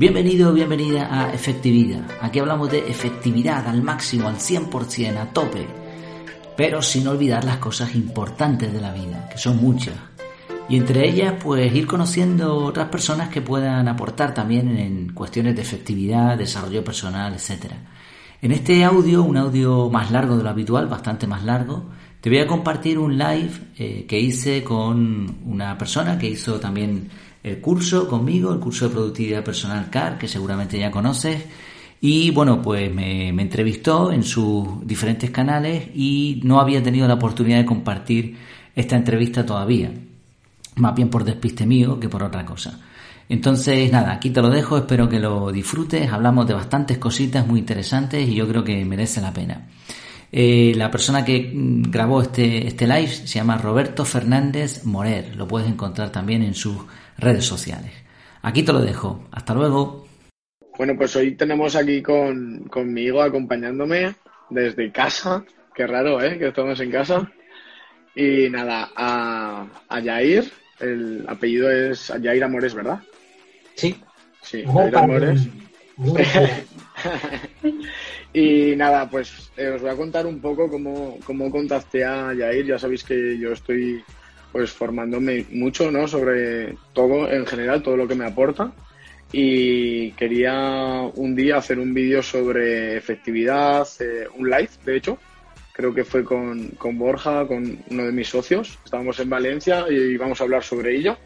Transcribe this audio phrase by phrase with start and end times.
[0.00, 2.00] Bienvenido o bienvenida a Efectividad.
[2.22, 5.66] Aquí hablamos de efectividad al máximo, al 100%, a tope,
[6.56, 9.96] pero sin olvidar las cosas importantes de la vida, que son muchas.
[10.70, 15.60] Y entre ellas, pues ir conociendo otras personas que puedan aportar también en cuestiones de
[15.60, 17.70] efectividad, desarrollo personal, etc.
[18.40, 21.90] En este audio, un audio más largo de lo habitual, bastante más largo,
[22.22, 27.10] te voy a compartir un live eh, que hice con una persona que hizo también
[27.42, 31.44] el curso conmigo, el curso de productividad personal CAR, que seguramente ya conoces.
[32.00, 37.58] Y bueno, pues me, entrevistó en sus diferentes canales y no había tenido la oportunidad
[37.58, 38.36] de compartir
[38.74, 39.92] esta entrevista todavía.
[40.76, 42.80] Más bien por despiste mío que por otra cosa.
[43.28, 46.10] Entonces, nada, aquí te lo dejo, espero que lo disfrutes.
[46.10, 49.68] Hablamos de bastantes cositas muy interesantes y yo creo que merece la pena.
[50.32, 55.36] Eh, la persona que mm, grabó este, este live se llama Roberto Fernández Morer.
[55.36, 56.76] Lo puedes encontrar también en sus
[57.20, 57.92] redes sociales.
[58.42, 59.24] Aquí te lo dejo.
[59.30, 60.06] Hasta luego.
[60.76, 64.14] Bueno, pues hoy tenemos aquí con, conmigo acompañándome
[64.48, 65.44] desde casa.
[65.74, 66.38] Qué raro, ¿eh?
[66.38, 67.30] Que estamos en casa.
[68.14, 70.50] Y nada, a, a Yair.
[70.80, 73.00] El apellido es Yair Amores, ¿verdad?
[73.76, 74.02] Sí.
[74.42, 75.46] Sí, Yair Amores.
[78.32, 82.66] y nada, pues eh, os voy a contar un poco cómo, cómo contacté a Yair.
[82.66, 84.02] Ya sabéis que yo estoy
[84.52, 86.08] pues formándome mucho, ¿no?
[86.08, 88.72] Sobre todo en general, todo lo que me aporta.
[89.32, 95.18] Y quería un día hacer un vídeo sobre efectividad, eh, un live, de hecho.
[95.72, 98.78] Creo que fue con, con Borja, con uno de mis socios.
[98.84, 101.16] Estábamos en Valencia y íbamos a hablar sobre ello.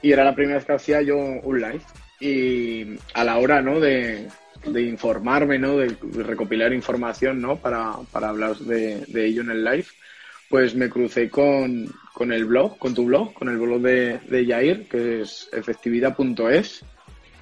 [0.00, 1.80] Y era la primera vez que hacía yo un live.
[2.20, 3.80] Y a la hora, ¿no?
[3.80, 4.28] De,
[4.64, 5.76] de informarme, ¿no?
[5.76, 7.56] De recopilar información, ¿no?
[7.56, 9.86] Para, para hablar de, de ello en el live
[10.54, 14.86] pues me crucé con, con el blog, con tu blog, con el blog de, Yair,
[14.86, 16.84] que es efectividad.es.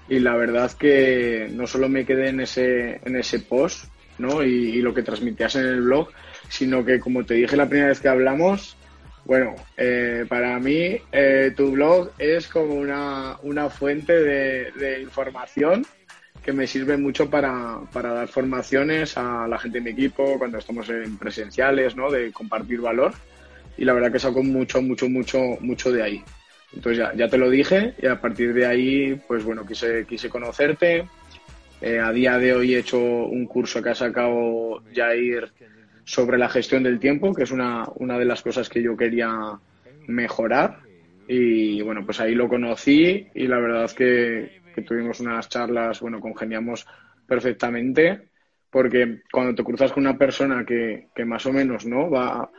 [0.08, 3.84] Y la verdad que no solo me quedé en ese, en ese post,
[4.16, 4.42] ¿no?
[4.42, 6.08] Y, lo que transmitías en el blog,
[6.48, 8.78] sino que como te dije la primera vez que hablamos,
[9.26, 15.84] bueno, eh, para mí eh, tu blog es como una, una fuente de información
[16.42, 20.58] que me sirve mucho para, para, dar formaciones a la gente de mi equipo cuando
[20.58, 22.10] estamos en presenciales, ¿no?
[22.10, 23.12] De compartir valor.
[23.78, 26.24] Y la verdad que saco mucho, mucho, mucho, mucho de ahí.
[26.74, 30.28] Entonces ya, ya te lo dije y a partir de ahí, pues bueno, quise, quise
[30.28, 31.04] conocerte.
[31.80, 35.52] Eh, a día de hoy he hecho un curso que ha sacado Jair
[36.04, 39.58] sobre la gestión del tiempo, que es una, una de las cosas que yo quería
[40.06, 40.80] mejorar.
[41.28, 46.00] Y bueno, pues ahí lo conocí y la verdad es que, que tuvimos unas charlas,
[46.00, 46.86] bueno, congeniamos
[47.26, 48.28] perfectamente,
[48.70, 52.10] porque cuando te cruzas con una persona que, que más o menos, ¿no?
[52.10, 52.50] Va,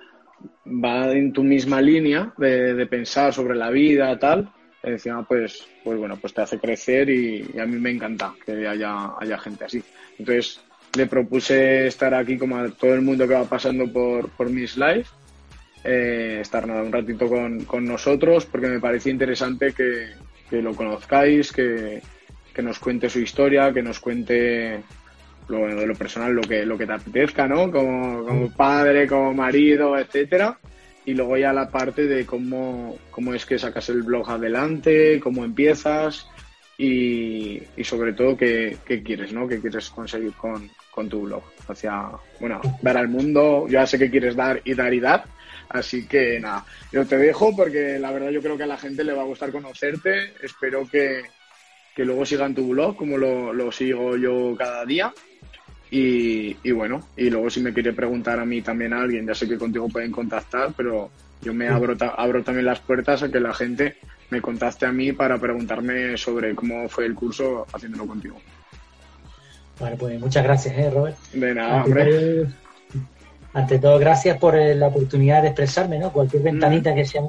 [0.66, 6.18] va en tu misma línea de, pensar sobre la vida, tal, encima pues, pues bueno,
[6.18, 9.84] pues te hace crecer y, a mí me encanta que haya, haya gente así.
[10.18, 10.62] Entonces
[10.96, 14.78] le propuse estar aquí como a todo el mundo que va pasando por, por mis
[14.78, 15.10] lives,
[15.84, 20.08] eh, estar nada un ratito con, con nosotros porque me parece interesante que,
[20.54, 22.00] que lo conozcáis, que,
[22.62, 24.84] nos cuente su historia, que nos cuente
[25.48, 27.72] lo, de lo personal, lo que, lo que te apetezca, ¿no?
[27.72, 30.60] Como, como padre, como marido, etcétera.
[31.06, 35.44] Y luego ya la parte de cómo, cómo es que sacas el blog adelante, cómo
[35.44, 36.28] empiezas
[36.78, 39.48] y, y sobre todo qué, qué, quieres, ¿no?
[39.48, 41.42] ¿Qué quieres conseguir con, con tu blog?
[41.68, 45.24] Hacia, bueno, dar al mundo, ya sé que quieres dar y dar y dar,
[45.70, 49.04] Así que nada, yo te dejo porque la verdad yo creo que a la gente
[49.04, 50.34] le va a gustar conocerte.
[50.42, 51.24] Espero que,
[51.98, 55.14] luego sigan tu blog como lo, sigo yo cada día.
[55.90, 59.48] Y, bueno, y luego si me quiere preguntar a mí también a alguien, ya sé
[59.48, 63.54] que contigo pueden contactar, pero yo me abro, abro también las puertas a que la
[63.54, 63.98] gente
[64.32, 68.42] me contacte a mí para preguntarme sobre cómo fue el curso haciéndolo contigo.
[69.80, 71.18] Bueno, pues muchas gracias, ¿eh, Robert.
[71.32, 72.48] De nada, hombre
[73.54, 76.12] ante todo, gracias por eh, la oportunidad de expresarme, ¿no?
[76.12, 76.46] Cualquier mm.
[76.46, 77.22] ventanita que sea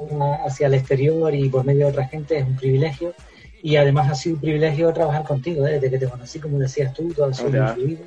[0.45, 3.13] hacia el exterior y por medio de otra gente es un privilegio.
[3.61, 5.73] Y además ha sido un privilegio trabajar contigo, ¿eh?
[5.73, 7.99] desde que te conocí, como decías tú, todo ha sido muy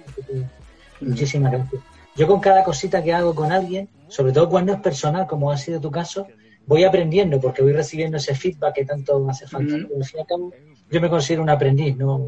[1.01, 1.83] Muchísimas gracias.
[2.17, 5.57] Yo con cada cosita que hago con alguien, sobre todo cuando es personal, como ha
[5.57, 6.27] sido tu caso,
[6.67, 9.77] voy aprendiendo porque voy recibiendo ese feedback que tanto me hace falta.
[9.77, 10.51] Mm.
[10.91, 12.25] yo me considero un aprendiz, no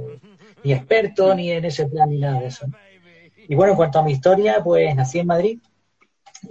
[0.62, 2.66] ni experto ni en ese plan ni nada de eso.
[3.48, 5.58] Y bueno, en cuanto a mi historia, pues nací en Madrid,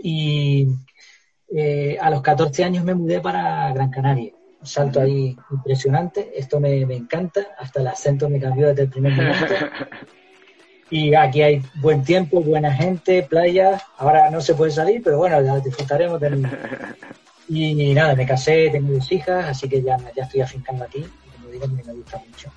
[0.01, 0.67] y
[1.55, 4.33] eh, a los 14 años me mudé para Gran Canaria.
[4.61, 6.31] Un salto ahí impresionante.
[6.35, 7.47] Esto me, encanta.
[7.57, 9.45] Hasta el acento me cambió desde el primer momento.
[10.91, 13.79] Y aquí hay buen tiempo, buena gente, playa.
[13.97, 16.47] Ahora no se puede salir, pero bueno, ya disfrutaremos de
[17.47, 21.05] Y, nada, me casé, tengo dos hijas, así que ya, ya estoy afincando aquí.
[21.35, 22.51] Como digo, me gusta mucho.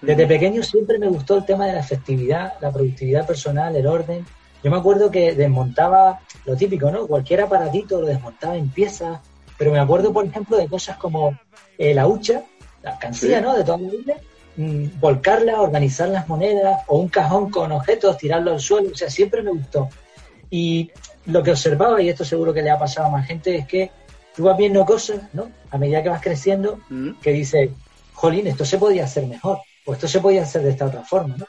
[0.00, 4.24] Desde pequeño siempre me gustó el tema de la efectividad, la productividad personal, el orden.
[4.62, 7.06] Yo me acuerdo que desmontaba lo típico, ¿no?
[7.06, 9.20] Cualquier aparatito lo desmontaba en piezas,
[9.56, 11.38] pero me acuerdo, por ejemplo, de cosas como
[11.78, 12.42] eh, la hucha,
[12.82, 13.56] la cancilla, ¿no?
[13.56, 14.14] De toda la vida,
[14.56, 19.10] mm, volcarla, organizar las monedas, o un cajón con objetos, tirarlo al suelo, o sea,
[19.10, 19.88] siempre me gustó.
[20.50, 20.90] Y
[21.26, 23.90] lo que observaba, y esto seguro que le ha pasado a más gente, es que
[24.34, 25.50] tú vas viendo cosas, ¿no?
[25.70, 27.12] A medida que vas creciendo, mm.
[27.22, 27.70] que dices,
[28.14, 31.36] jolín, esto se podía hacer mejor, o esto se podía hacer de esta otra forma,
[31.36, 31.46] ¿no?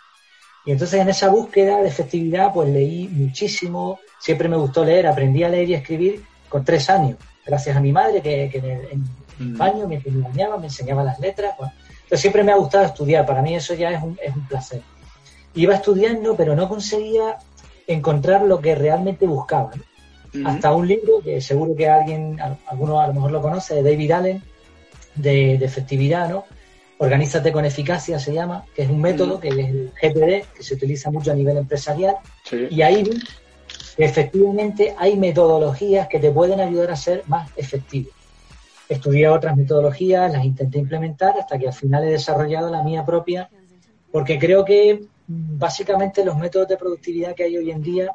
[0.67, 5.41] Y entonces en esa búsqueda de efectividad, pues leí muchísimo, siempre me gustó leer, aprendí
[5.43, 8.97] a leer y escribir con tres años, gracias a mi madre, que, en, el,
[9.53, 9.57] mm.
[9.57, 11.55] baño me, me enseñaba las letras.
[11.57, 14.81] Entonces siempre me ha gustado estudiar, para mí eso ya es un, es un placer.
[15.55, 17.37] Iba estudiando, pero no conseguía
[17.87, 19.71] encontrar lo que realmente buscaba.
[20.45, 22.37] Hasta un libro que seguro que alguien,
[22.67, 24.43] alguno a lo mejor lo conoce, de David Allen,
[25.15, 26.43] de, efectividad, ¿no?
[26.99, 30.73] Organízate con eficacia se llama, que es un método que es el GPD, que se
[30.73, 32.17] utiliza mucho a nivel empresarial.
[32.69, 33.07] Y ahí
[33.97, 38.09] efectivamente hay metodologías que te pueden ayudar a ser más efectivo.
[38.89, 43.49] Estudié otras metodologías, las intenté implementar hasta que al final he desarrollado la mía propia,
[44.11, 48.11] porque creo que básicamente los métodos de productividad que hay hoy en día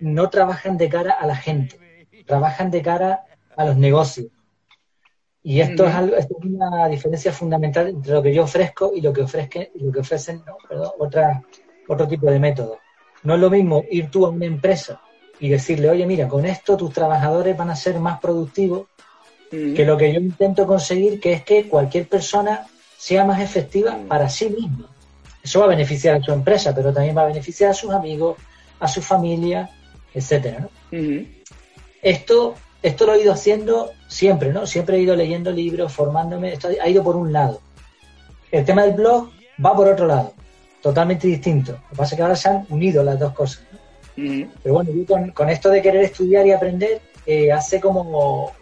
[0.00, 1.78] no trabajan de cara a la gente,
[2.26, 3.24] trabajan de cara
[3.56, 4.26] a los negocios.
[5.46, 9.12] Y esto, es, algo, es una diferencia fundamental entre lo que yo ofrezco y lo
[9.12, 10.42] que, ofrezque, lo que ofrecen
[10.98, 11.42] otra,
[11.86, 12.78] otro tipo de métodos.
[13.22, 15.02] No es lo mismo ir tú a una empresa
[15.38, 18.86] y decirle, oye, mira, con esto tus trabajadores van a ser más productivos
[19.50, 24.28] que lo que yo intento conseguir, que es que cualquier persona sea más efectiva para
[24.28, 24.90] sí misma.
[25.42, 28.36] Eso va a beneficiar a su empresa, pero también va a beneficiar a sus amigos,
[28.80, 29.70] a su familia,
[30.12, 30.68] etcétera.
[32.02, 32.54] Esto,
[32.84, 34.66] esto lo he ido haciendo siempre, ¿no?
[34.66, 36.52] Siempre he ido leyendo libros, formándome.
[36.52, 37.60] Esto ha ido por un lado.
[38.52, 39.30] El tema del blog
[39.64, 40.32] va por otro lado,
[40.80, 41.72] totalmente distinto.
[41.72, 43.64] Lo que pasa es que ahora se han unido las dos cosas.
[44.14, 48.52] Pero bueno, yo con, esto de querer estudiar y aprender, eh, hace como,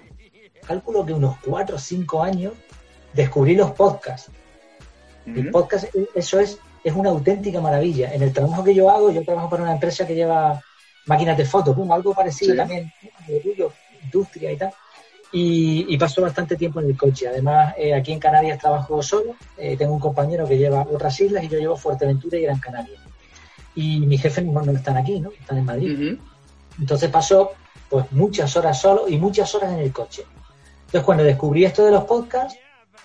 [0.67, 2.55] cálculo que unos cuatro o cinco años,
[3.13, 4.31] descubrí los podcasts.
[5.27, 8.13] El podcast, e, eso es es una auténtica maravilla.
[8.13, 10.61] En el trabajo que yo hago, yo trabajo para una empresa que lleva
[11.07, 12.93] máquinas de fotos, algo parecido también,
[14.12, 14.73] industria y tal.
[15.35, 17.26] Y, paso bastante tiempo en el coche.
[17.26, 19.35] Además, eh, aquí en Canarias trabajo solo.
[19.56, 22.99] Eh, tengo un compañero que lleva otras islas y yo llevo Fuerteventura y Gran Canaria.
[23.75, 25.31] Y mis jefes no, están aquí, ¿no?
[25.32, 26.19] Están en Madrid.
[26.79, 27.53] Entonces paso
[27.88, 30.25] pues muchas horas solo y muchas horas en el coche.
[30.87, 32.58] Entonces cuando descubrí esto de los podcasts,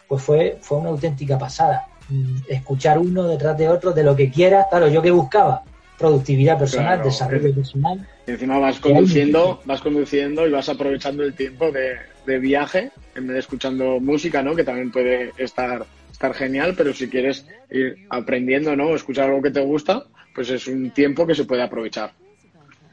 [0.07, 4.31] pues fue, fue una auténtica pasada Mm, escuchar uno detrás de otro de lo que
[4.31, 4.67] quieras.
[4.69, 5.63] Claro, yo que buscaba
[5.97, 8.07] productividad personal, desarrollo personal.
[8.27, 13.35] Y encima vas conduciendo, vas conduciendo y vas aprovechando el tiempo de, viaje en vez
[13.35, 14.53] de escuchando música, ¿no?
[14.53, 18.93] Que también puede estar, estar genial, pero si quieres ir aprendiendo, ¿no?
[18.93, 20.03] escuchar algo que te gusta,
[20.35, 22.11] pues es un tiempo que se puede aprovechar.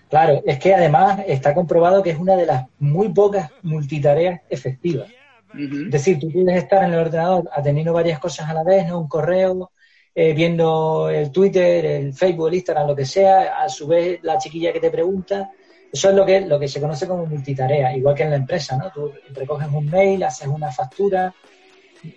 [0.08, 5.08] Claro, es que además está comprobado que es una de las muy pocas multitareas efectivas.
[5.52, 9.00] Es decir, tú puedes estar en el ordenador atendiendo varias cosas a la vez, ¿no?
[9.00, 9.72] Un correo,
[10.14, 14.38] eh, viendo el Twitter, el Facebook, el Instagram, lo que sea, a su vez la
[14.38, 15.50] chiquilla que te pregunta.
[15.93, 18.77] Eso es lo que, lo que se conoce como multitarea, igual que en la empresa,
[18.77, 18.91] ¿no?
[18.93, 21.34] Tú recoges un mail, haces una factura.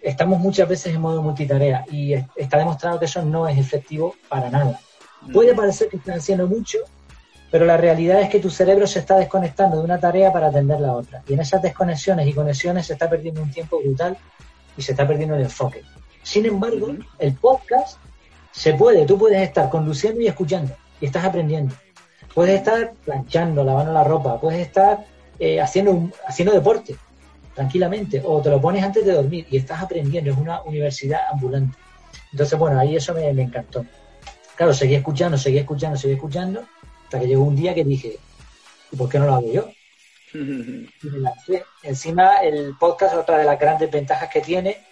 [0.01, 4.49] Estamos muchas veces en modo multitarea y está demostrado que eso no es efectivo para
[4.49, 4.79] nada.
[5.33, 6.79] Puede parecer que están haciendo mucho,
[7.49, 10.79] pero la realidad es que tu cerebro se está desconectando de una tarea para atender
[10.79, 11.23] la otra.
[11.27, 14.17] Y en esas desconexiones y conexiones se está perdiendo un tiempo brutal
[14.75, 15.83] y se está perdiendo el enfoque.
[16.27, 17.99] Sin embargo, el podcast
[18.51, 21.73] se puede, tú puedes estar conduciendo y escuchando y estás aprendiendo.
[22.33, 25.05] Puedes estar planchando, lavando la ropa, puedes estar
[25.39, 26.97] eh, haciendo, haciendo deporte
[27.55, 31.77] tranquilamente o te lo pones antes de dormir y estás aprendiendo, es una universidad ambulante.
[32.33, 33.85] Entonces, bueno, ahí eso me, me encantó.
[34.57, 36.67] Claro, seguí escuchando, seguí escuchando, seguí escuchando
[37.05, 38.19] hasta que llegó un día que dije,
[38.91, 39.69] ¿y por qué no lo hago yo?
[41.83, 44.86] Encima, el podcast, otra de las grandes ventajas que tiene,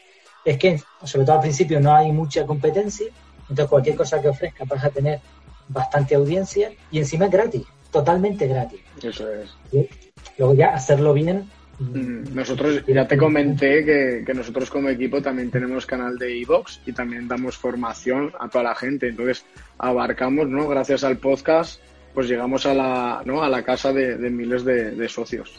[0.45, 3.07] es que, sobre todo al principio, no hay mucha competencia,
[3.41, 5.19] entonces cualquier cosa que ofrezca vas a tener
[5.67, 8.79] bastante audiencia y encima es gratis, totalmente gratis.
[9.01, 9.49] Eso es.
[10.37, 11.49] Luego ya hacerlo bien.
[11.77, 16.93] Nosotros, ya te comenté que, que nosotros como equipo también tenemos canal de iVox y
[16.93, 19.09] también damos formación a toda la gente.
[19.09, 19.45] Entonces
[19.77, 20.69] abarcamos, ¿no?
[20.69, 21.81] Gracias al podcast,
[22.13, 23.43] pues llegamos a la, ¿no?
[23.43, 25.53] a la casa de, miles de, socios.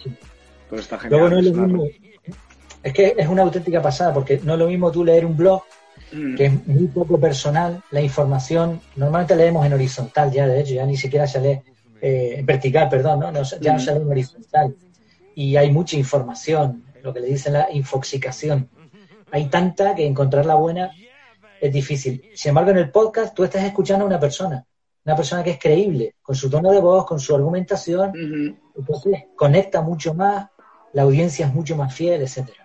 [0.71, 1.47] Pues está genial.
[1.47, 2.16] es,
[2.93, 5.63] que es una auténtica pasada, porque no es lo mismo tú leer un blog,
[6.13, 6.37] mm.
[6.37, 10.87] que es muy poco personal, la información, normalmente leemos en horizontal ya, de hecho, ya
[10.87, 11.61] ni siquiera se lee
[12.01, 13.33] eh, en vertical, perdón, ¿no?
[13.33, 13.81] ya no mm.
[13.81, 14.77] se lee en horizontal.
[15.35, 18.69] Y hay mucha información, lo que le dicen la infoxicación.
[19.31, 20.91] Hay tanta que encontrar la buena
[21.61, 22.23] es difícil.
[22.35, 24.65] Sin embargo, en el podcast tú estás escuchando a una persona,
[25.05, 28.13] una persona que es creíble, con su tono de voz, con su argumentación,
[28.77, 30.49] entonces conecta mucho más,
[30.93, 32.65] la audiencia es mucho más fiel, etcétera.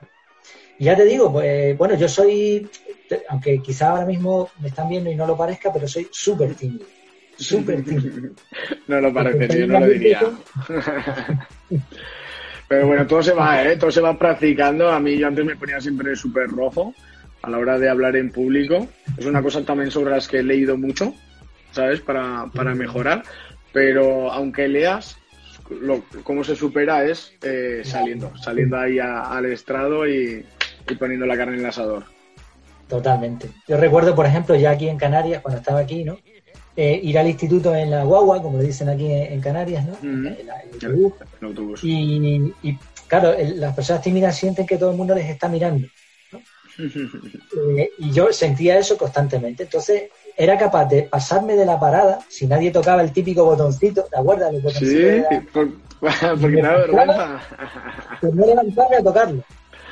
[0.80, 2.68] Y ya te digo, pues, bueno, yo soy,
[3.30, 6.86] aunque quizá ahora mismo me están viendo y no lo parezca, pero soy súper tímido.
[7.38, 8.30] Súper tímido.
[8.88, 10.22] no lo parece, yo no lo diría.
[12.68, 13.78] pero bueno, todo se va, ¿eh?
[13.78, 14.90] Todo se va practicando.
[14.90, 16.94] A mí yo antes me ponía siempre súper rojo
[17.42, 18.88] a la hora de hablar en público.
[19.18, 21.14] Es una cosa también sobre las que he leído mucho,
[21.72, 22.02] ¿sabes?
[22.02, 23.24] Para, para mejorar.
[23.74, 25.18] Pero aunque leas,
[25.70, 30.46] lo, cómo se supera es eh, saliendo, saliendo ahí al estrado y,
[31.00, 32.04] poniendo la carne en el asador.
[32.88, 33.50] Totalmente.
[33.68, 36.18] Yo recuerdo, por ejemplo, ya aquí en Canarias, cuando estaba aquí, ¿no?
[36.76, 39.98] Eh, ir al instituto en la guagua, como le dicen aquí en, Canarias, ¿no?
[40.02, 40.50] el,
[41.42, 41.84] autobús.
[41.84, 45.88] Y, y, claro, las personas tímidas sienten que todo el mundo les está mirando.
[47.78, 49.64] Eh, y yo sentía eso constantemente.
[49.64, 50.04] Entonces,
[50.38, 54.54] era capaz de pasarme de la parada si nadie tocaba el típico botoncito, ¿te acuerdas?
[54.54, 55.60] El botoncito sí,
[56.42, 57.42] porque da vergüenza.
[58.22, 59.44] Pues no levantarme a tocarlo.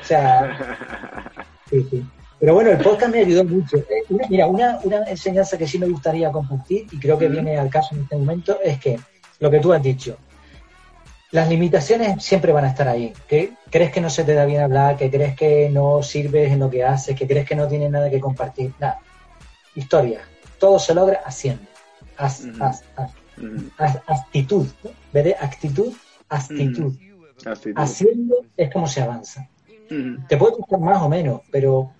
[0.10, 1.32] Sea,
[1.70, 2.06] sí, sí.
[2.40, 3.78] Pero bueno, el podcast me ayudó mucho.
[3.78, 7.70] Eh, mira, una, una enseñanza que sí me gustaría compartir, y creo que viene al
[7.70, 9.00] caso en este momento, es que
[9.40, 10.18] lo que tú has dicho,
[11.30, 13.14] las limitaciones siempre van a estar ahí.
[13.28, 16.60] Que crees que no se te da bien hablar, que crees que no sirves en
[16.60, 18.74] lo que haces, que crees que no tienes nada que compartir.
[18.80, 19.00] Nada.
[19.76, 20.22] Historia.
[20.58, 21.62] Todo se logra haciendo.
[22.18, 24.02] Haz, haz, haz.
[24.08, 24.66] actitud.
[24.84, 24.90] ¿no?
[25.40, 25.94] Actitud,
[26.30, 26.94] actitud.
[27.76, 29.48] Haciendo es como se avanza.
[30.28, 31.92] Te puede gustar más o menos, pero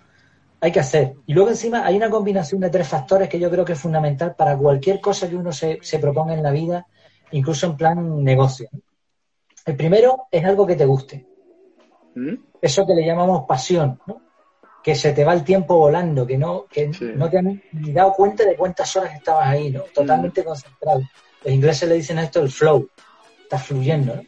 [0.62, 1.16] hay que hacer.
[1.26, 4.36] Y luego encima hay una combinación de tres factores que yo creo que es fundamental
[4.36, 6.86] para cualquier cosa que uno se, se proponga en la vida,
[7.32, 8.70] incluso en plan negocio.
[9.66, 11.26] El primero es algo que te guste.
[12.16, 12.36] ¿Mm?
[12.62, 14.22] Eso que le llamamos pasión, ¿no?
[14.84, 18.14] Que se te va el tiempo volando, que no, que no te has ni dado
[18.14, 19.84] cuenta de cuántas horas estabas ahí, ¿no?
[19.94, 20.46] Totalmente ¿Mm?
[20.46, 21.02] concentrado.
[21.44, 22.90] Los ingleses le dicen a esto el flow.
[23.44, 24.22] Estás fluyendo, ¿no?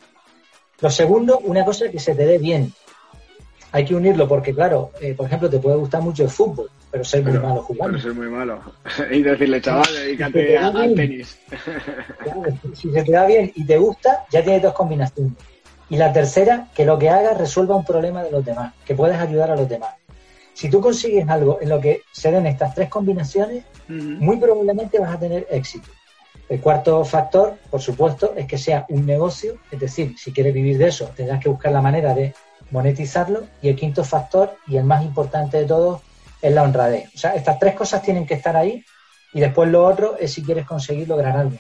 [0.80, 2.74] Lo segundo, una cosa que se te dé bien.
[3.74, 7.06] Hay que unirlo porque, claro, eh, por ejemplo, te puede gustar mucho el fútbol, pero
[7.06, 7.98] ser muy malo jugando.
[7.98, 8.62] Pero ser muy malo.
[9.12, 11.40] y decirle, chaval, dedícate al tenis.
[12.74, 15.34] si se te da bien y te gusta, ya tienes dos combinaciones.
[15.90, 19.18] Y la tercera, que lo que hagas resuelva un problema de los demás, que puedes
[19.18, 19.96] ayudar a los demás.
[20.54, 25.16] Si tú consigues algo en lo que se den estas tres combinaciones, muy probablemente vas
[25.16, 25.90] a tener éxito.
[26.48, 30.78] El cuarto factor, por supuesto, es que sea un negocio, es decir, si quieres vivir
[30.78, 32.34] de eso, tendrás que buscar la manera de
[32.72, 33.44] monetizarlo.
[33.62, 36.02] Y el quinto factor, y el más importante de todos,
[36.42, 37.10] es la honradez.
[37.14, 38.84] O sea, estas tres cosas tienen que estar ahí
[39.34, 41.58] y después lo otro es si quieres conseguir lograr algo.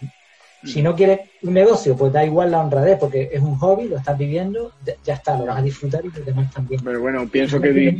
[0.63, 3.97] Si no quieres un negocio, pues da igual la honradez, porque es un hobby, lo
[3.97, 4.71] estás viviendo,
[5.03, 6.81] ya está, lo vas a disfrutar y los demás también.
[6.83, 7.97] Pero bueno, pienso que...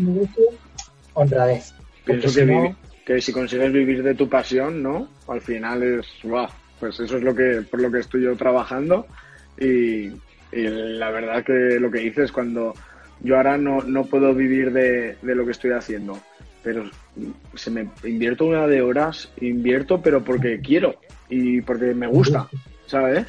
[1.13, 1.73] honradez.
[2.05, 5.07] Pienso que, que si consigues vivir de tu pasión, ¿no?
[5.27, 6.47] Al final es, wow,
[6.79, 9.07] pues eso es lo que, por lo que estoy yo trabajando
[9.59, 10.07] y,
[10.51, 12.75] y la verdad que lo que dices cuando
[13.23, 16.19] yo ahora no, no puedo vivir de, de lo que estoy haciendo
[16.63, 16.89] pero
[17.55, 20.95] se me invierto una de horas, invierto, pero porque quiero
[21.29, 22.47] y porque me gusta,
[22.85, 23.25] ¿sabes?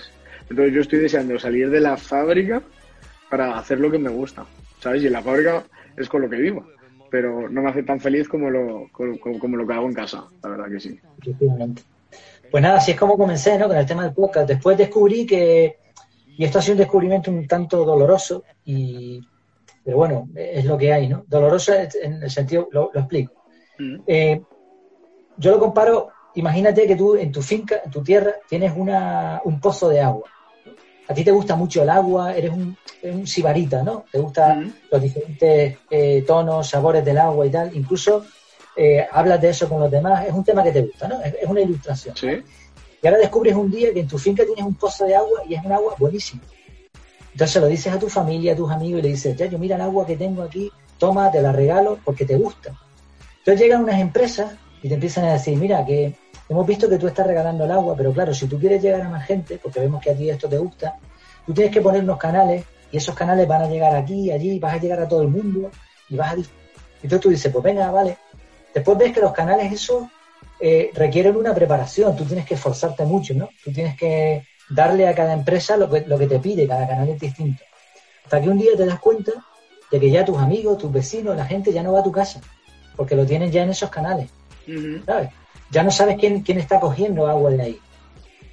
[0.51, 2.63] Entonces yo estoy deseando salir de la fábrica
[3.31, 4.45] para hacer lo que me gusta,
[4.81, 5.03] ¿sabes?
[5.03, 5.65] Y en la fábrica
[5.97, 6.67] es con lo que vivo,
[7.11, 10.51] pero no me hace tan feliz como lo, como, lo que hago en casa, la
[10.51, 11.01] verdad que sí.
[12.51, 13.67] Pues nada, así es como comencé, ¿no?
[13.67, 14.47] Con el tema del podcast.
[14.47, 15.79] Después descubrí que,
[16.27, 19.27] y esto ha sido un descubrimiento un tanto doloroso y
[19.85, 21.25] pero bueno, es lo que hay, ¿no?
[21.27, 23.45] Doloroso en el sentido, lo, explico.
[23.79, 23.97] Mm.
[24.07, 24.41] Eh,
[25.37, 29.61] yo lo comparo, imagínate que tú en tu finca, en tu tierra, tienes una, un
[29.61, 30.31] pozo de agua.
[31.09, 34.05] A ti te gusta mucho el agua, eres un, un sibarita, ¿no?
[34.11, 34.75] Te gustan mm.
[34.91, 37.77] los diferentes eh, tonos, sabores del agua y tal.
[37.77, 38.25] Incluso
[38.77, 40.27] eh, hablas de eso con los demás.
[40.27, 41.21] Es un tema que te gusta, ¿no?
[41.21, 42.17] Es, una ilustración.
[42.17, 42.43] Sí.
[43.03, 45.55] Y ahora descubres un día que en tu finca tienes un pozo de agua y
[45.55, 46.43] es un agua buenísima.
[47.33, 49.77] Entonces lo dices a tu familia, a tus amigos y le dices, ya yo mira
[49.77, 52.79] el agua que tengo aquí, toma, te la regalo porque te gusta.
[53.39, 56.15] Entonces llegan unas empresas y te empiezan a decir, mira, que
[56.49, 59.09] hemos visto que tú estás regalando el agua, pero claro, si tú quieres llegar a
[59.09, 60.97] más gente, porque vemos que a ti esto te gusta,
[61.47, 64.75] tú tienes que poner unos canales y esos canales van a llegar aquí, allí, vas
[64.75, 65.71] a llegar a todo el mundo
[66.09, 66.37] y vas a...
[66.37, 68.19] Entonces tú dices, pues venga, vale.
[68.75, 70.05] Después ves que los canales esos
[70.61, 73.49] eh, requieren una preparación, tú tienes que esforzarte mucho, ¿no?
[73.65, 77.09] Tú tienes que darle a cada empresa lo que, lo que te pide, cada canal
[77.09, 77.63] es distinto.
[78.25, 79.33] Hasta que un día te das cuenta
[79.91, 82.41] de que ya tus amigos, tus vecinos, la gente ya no va a tu casa,
[82.97, 84.31] porque lo tienen ya en esos canales.
[85.07, 85.31] ¿Sabes?
[85.71, 87.81] Ya no sabes quién, quién está cogiendo agua de ahí,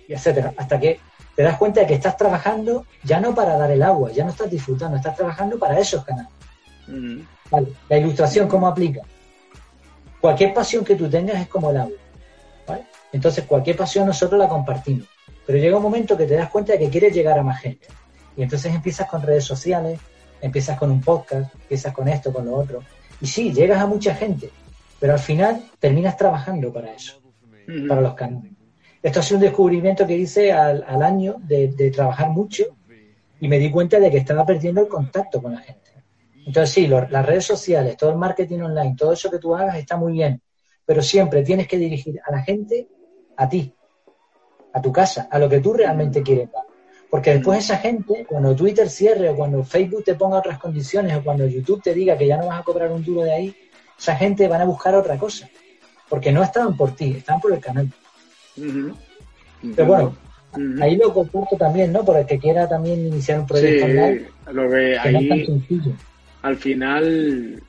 [0.08, 0.54] y etcétera.
[0.58, 1.00] Hasta que
[1.36, 4.32] te das cuenta de que estás trabajando ya no para dar el agua, ya no
[4.32, 6.32] estás disfrutando, estás trabajando para esos canales.
[7.52, 9.02] Vale, la ilustración, ¿cómo aplica?
[10.20, 11.98] cualquier pasión que tú tengas es como el agua.
[12.68, 12.86] ¿vale?
[13.12, 15.08] Entonces, cualquier pasión nosotros la compartimos.
[15.50, 17.88] Pero llega un momento que te das cuenta de que quieres llegar a más gente.
[18.38, 20.00] Y entonces empiezas con redes sociales,
[20.42, 22.84] empiezas con un podcast, empiezas con esto, con lo otro.
[23.20, 24.52] Y sí, llegas a mucha gente,
[25.00, 27.20] pero al final terminas trabajando para eso,
[27.88, 28.52] para los canales.
[29.02, 32.66] Esto ha sido un descubrimiento que hice al, año de, trabajar mucho
[33.40, 35.90] y me di cuenta de que estaba perdiendo el contacto con la gente.
[36.46, 39.98] Entonces sí, las redes sociales, todo el marketing online, todo eso que tú hagas está
[39.98, 40.44] muy bien,
[40.86, 42.88] pero siempre tienes que dirigir a la gente
[43.36, 43.74] a ti,
[44.74, 46.64] a tu casa, a lo que tú realmente quieres dar.
[47.10, 51.24] Porque después esa gente, cuando Twitter cierre o cuando Facebook te ponga otras condiciones o
[51.24, 53.56] cuando YouTube te diga que ya no vas a cobrar un duro de ahí,
[53.98, 55.50] esa gente van a buscar otra cosa.
[56.08, 57.90] Porque no estaban por ti, estaban por el canal.
[58.56, 60.16] Pero bueno,
[60.82, 62.06] ahí lo comparto también, ¿no?
[62.06, 64.28] Por el que quiera también iniciar un proyecto online.
[64.52, 65.64] Lo que, ahí,
[66.42, 67.62] Al final,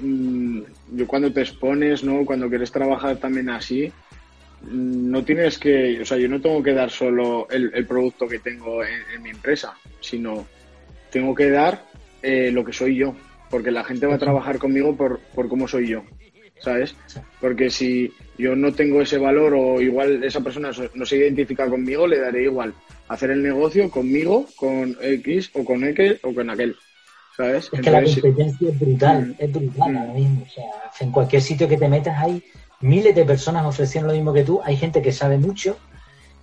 [0.00, 0.60] mm,
[0.92, 2.24] yo cuando te expones, ¿no?
[2.24, 4.15] Cuando quieres trabajar también así, mm,
[4.62, 8.82] no tienes que, o sea, yo no tengo que dar solo el, producto que tengo
[8.82, 10.46] en, mi empresa, sino
[11.10, 11.84] tengo que dar
[12.22, 13.14] eh, lo que soy yo,
[13.50, 16.04] porque la gente va a trabajar conmigo por, por cómo soy yo.
[16.60, 16.94] ¿sabes?
[17.40, 22.06] Porque si yo no tengo ese valor o igual esa persona no se identifica conmigo,
[22.06, 22.74] le daré igual
[23.08, 26.76] hacer el negocio conmigo, con X o con X o con aquel.
[27.36, 27.68] ¿Sabes?
[27.70, 29.34] Es que la competencia es brutal, mm.
[29.38, 29.96] es brutal mm.
[29.96, 30.42] ahora mismo.
[30.42, 30.64] O sea,
[31.00, 32.42] en cualquier sitio que te metas hay
[32.80, 34.60] miles de personas ofreciendo lo mismo que tú.
[34.64, 35.76] Hay gente que sabe mucho.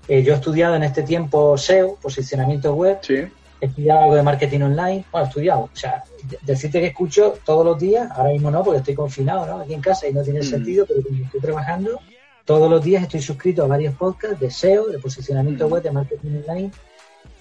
[0.07, 2.99] Eh, yo he estudiado en este tiempo SEO, posicionamiento web.
[3.01, 3.23] Sí
[3.63, 6.03] he estudiado algo de marketing online, bueno, he estudiado, o sea,
[6.41, 9.61] decirte que escucho todos los días, ahora mismo no, porque estoy confinado, ¿no?
[9.61, 10.43] Aquí en casa y no tiene mm.
[10.43, 12.01] sentido, pero como estoy trabajando,
[12.43, 15.71] todos los días estoy suscrito a varios podcasts de SEO, de posicionamiento mm.
[15.71, 16.71] web, de marketing online,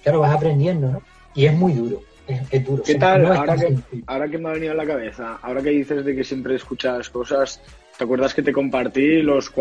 [0.01, 1.01] claro, vas aprendiendo, ¿no?
[1.35, 2.83] Y es muy duro, es, duro.
[2.83, 3.25] ¿Qué tal?
[3.25, 6.23] ahora, que, ahora que me ha venido a la cabeza, ahora que dices de que
[6.23, 7.61] siempre escuchas cosas
[7.97, 9.51] ¿Te acuerdas que te compartí los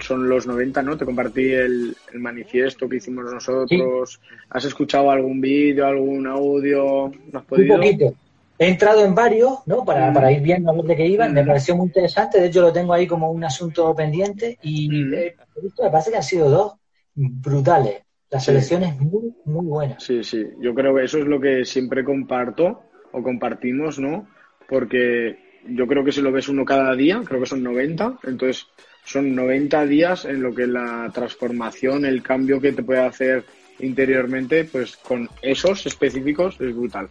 [0.00, 0.98] son los 90, ¿no?
[0.98, 4.20] Te compartí el, manifiesto que hicimos nosotros.
[4.50, 7.10] ¿Has escuchado algún vídeo, algún audio?
[7.32, 7.74] ¿No has podido?
[7.74, 8.14] Un poquito.
[8.58, 9.84] He entrado en varios, ¿no?
[9.84, 10.14] Para, mm.
[10.14, 11.32] para ir viendo a dónde que iban.
[11.32, 11.46] Me mm.
[11.46, 12.38] pareció muy interesante.
[12.38, 14.58] De hecho, lo tengo ahí como un asunto pendiente.
[14.62, 15.10] Y mm.
[15.10, 16.74] me parece que han sido dos
[17.14, 18.03] brutales.
[18.34, 20.00] La selección es muy, muy buena.
[20.00, 20.44] Sí, sí.
[20.58, 24.26] Yo creo que eso es lo que siempre comparto o compartimos, ¿no?
[24.68, 28.66] Porque yo creo que si lo ves uno cada día, creo que son 90, entonces
[29.04, 33.44] son 90 días en lo que la transformación, el cambio que te puede hacer
[33.78, 37.08] interiormente, pues con esos específicos es brutal.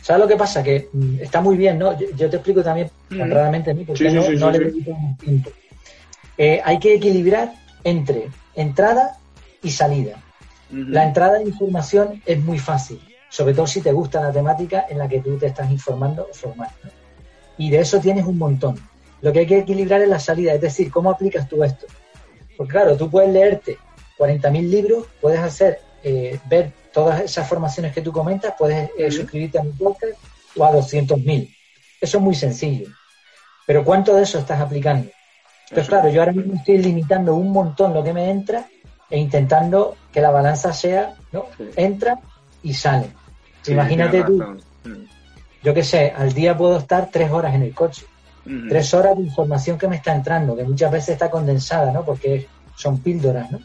[0.00, 0.62] ¿Sabes lo que pasa?
[0.62, 1.98] Que mm, está muy bien, ¿no?
[1.98, 2.88] Yo, te explico también
[3.20, 5.50] honradamente a mí, porque no, le dedico tiempo.
[6.38, 9.18] Eh, hay que equilibrar entre entrada
[9.64, 10.22] y salida.
[10.70, 14.98] La entrada de información es muy fácil, sobre todo si te gusta la temática en
[14.98, 16.74] la que tú te estás informando o formando
[17.56, 18.78] y de eso tienes un montón.
[19.20, 21.86] Lo que hay que equilibrar es la salida, es decir, cómo aplicas tú esto.
[22.56, 23.78] Pues claro, tú puedes leerte
[24.18, 29.58] 40.000 libros, puedes hacer, eh, ver todas esas formaciones que tú comentas, puedes eh, suscribirte
[29.58, 30.14] a mi podcast
[30.56, 31.56] o a 200.000.
[32.00, 32.88] Eso es muy sencillo.
[33.66, 35.10] Pero ¿cuánto de eso estás aplicando?
[35.72, 38.68] Pues claro, yo ahora mismo estoy limitando un montón lo que me entra
[39.10, 41.46] e intentando que la balanza sea, ¿no?
[41.76, 42.18] Entra
[42.62, 43.08] y sale.
[43.66, 44.42] Imagínate tú,
[45.62, 48.06] yo qué sé, al día puedo estar tres horas en el coche.
[48.68, 52.04] Tres horas de información que me está entrando, que muchas veces está condensada, ¿no?
[52.04, 53.58] Porque son píldoras, ¿no?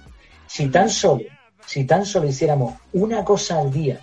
[0.47, 1.25] Si tan solo,
[1.65, 3.99] si tan solo hiciéramos una cosa al día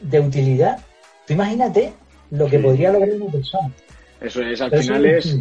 [0.00, 0.78] de utilidad,
[1.26, 1.92] tú imagínate
[2.30, 3.70] lo que podría lograr una persona.
[4.18, 5.38] Eso es, al final es,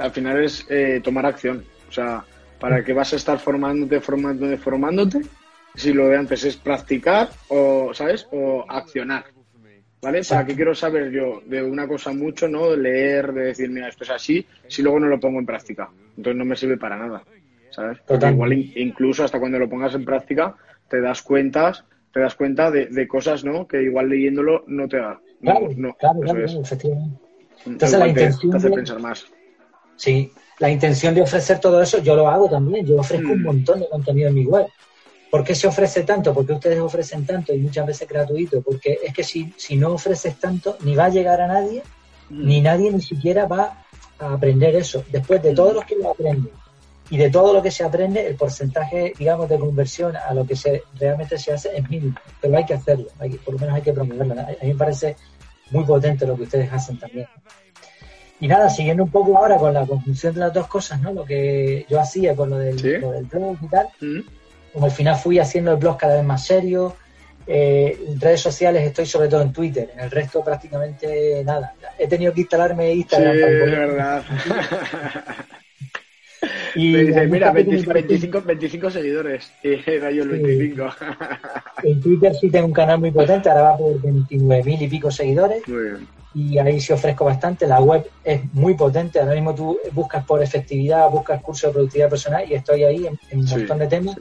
[0.00, 1.64] al final es eh, tomar acción.
[1.88, 2.24] O sea,
[2.58, 5.20] ¿para qué vas a esestar formándote, formándote, formándote?
[5.74, 8.26] Si lo de antes es practicar o, ¿sabes?
[8.32, 9.24] O accionar.
[10.00, 10.22] ¿Vale?
[10.28, 12.74] ¿Para qué quiero saber yo de una cosa mucho, ¿no?
[12.76, 15.90] leer, de decir, mira, esto es así, si luego no lo pongo en práctica?
[16.16, 17.24] Entonces no me sirve para nada,
[17.70, 17.98] ¿sabes?
[18.06, 20.54] Porque igual incluso hasta cuando lo pongas en práctica
[20.88, 23.66] te das cuentas, te das cuenta de, cosas, ¿no?
[23.66, 25.20] Que igual leyéndolo no te da.
[25.40, 25.68] claro,
[25.98, 27.18] claro, claro, efectivamente.
[27.66, 29.26] Entonces la intención te hace pensar más.
[29.98, 32.86] Sí, la intención de ofrecer todo eso, yo lo hago también.
[32.86, 33.44] Yo ofrezco un mm.
[33.44, 34.66] montón de contenido en mi web.
[35.30, 36.32] ¿Por qué se ofrece tanto?
[36.32, 38.62] Porque ustedes ofrecen tanto y muchas veces gratuito.
[38.62, 41.82] Porque es que si, si no ofreces tanto, ni va a llegar a nadie,
[42.30, 42.46] mm.
[42.46, 43.84] ni nadie ni siquiera va
[44.18, 45.04] a aprender eso.
[45.10, 46.50] Después de todos los que lo aprenden
[47.10, 50.54] y de todo lo que se aprende, el porcentaje, digamos, de conversión a lo que
[50.54, 52.16] se realmente se hace es mínimo.
[52.40, 53.06] Pero hay que hacerlo,
[53.44, 54.34] por lo menos hay que promoverlo.
[54.34, 55.16] A mí me parece
[55.70, 57.26] muy potente lo que ustedes hacen también.
[58.40, 61.12] Y nada, siguiendo un poco ahora con la conjunción de las dos cosas, ¿no?
[61.12, 62.76] Lo que yo hacía con lo del,
[63.30, 63.88] blog y tal.
[64.00, 64.20] Mm
[64.72, 66.96] como al final fui haciendo el blog cada vez más serio,
[67.50, 71.72] Eh, en redes sociales estoy sobre todo en Twitter, en el resto prácticamente nada.
[71.98, 73.32] He tenido que instalarme Instagram.
[73.32, 74.22] Sí, es verdad.
[76.74, 79.50] y me dice, mira, 25, 25, seguidores.
[79.62, 80.88] Y era yo el 25.
[81.84, 85.66] en Twitter sí tengo un canal muy potente, ahora va por 29.000 y pico seguidores.
[85.66, 86.06] Muy bien.
[86.38, 87.66] Y ahí sí ofrezco bastante.
[87.66, 89.18] La web es muy potente.
[89.18, 93.38] Ahora mismo tú buscas por efectividad, buscas cursos de productividad personal y estoy ahí en,
[93.38, 94.16] un montón de temas.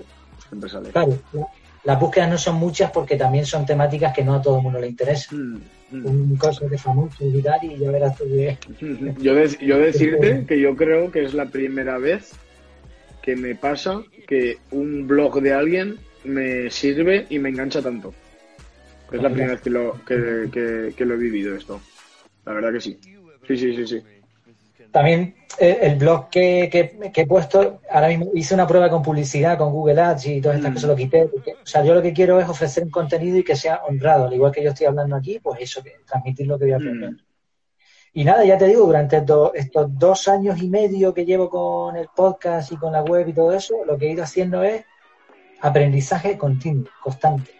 [0.68, 0.90] Sale.
[0.90, 1.20] Claro,
[1.84, 4.80] las búsquedas no son muchas porque también son temáticas que no a todo el mundo
[4.80, 5.34] le interesa.
[5.36, 6.06] Mm, mm.
[6.06, 8.58] Un cosa de famoso y tal, y ya verás tú que...
[9.20, 12.34] Yo, yo decirte que yo creo que es la primera vez
[13.22, 18.14] que me pasa que un blog de alguien me sirve y me engancha tanto.
[19.12, 21.80] Es la primera vez que lo, que, que lo he vivido esto.
[22.48, 22.98] La verdad que sí.
[23.46, 24.04] Sí, sí, sí, sí.
[24.90, 29.58] También eh, el blog que, que, he puesto, ahora mismo hice una prueba con publicidad,
[29.58, 30.74] con Google Ads y todas estas mm.
[30.76, 31.24] cosas lo quité.
[31.24, 34.34] o sea, yo lo que quiero es ofrecer un contenido y que sea honrado, al
[34.34, 37.12] igual que yo estoy hablando aquí, pues eso, que transmitir lo que voy a aprender.
[37.12, 37.20] Mm.
[38.14, 39.22] Y nada, ya te digo, durante
[39.56, 43.34] estos dos años y medio que llevo con el podcast y con la web y
[43.34, 44.86] todo eso, lo que he ido haciendo es
[45.60, 47.57] aprendizaje continuo, constante.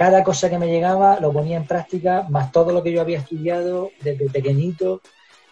[0.00, 3.18] Cada cosa que me llegaba lo ponía en práctica, más todo lo que yo había
[3.18, 5.02] estudiado desde pequeñito,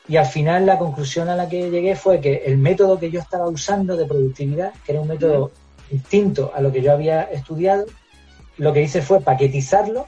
[0.09, 3.21] y al final la conclusión a la que llegué fue que el método que yo
[3.21, 5.51] estaba usando de productividad, que era un método
[5.91, 7.85] distinto a lo que yo había estudiado,
[8.57, 10.07] lo que hice fue paquetizarlo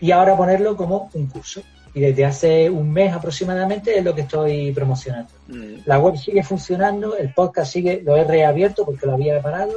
[0.00, 1.62] y ahora ponerlo como un curso.
[1.94, 5.30] Y desde hace un mes aproximadamente es lo que estoy promocionando.
[5.46, 5.82] Mm.
[5.84, 9.74] La web sigue funcionando, el podcast sigue, lo he reabierto porque lo había parado,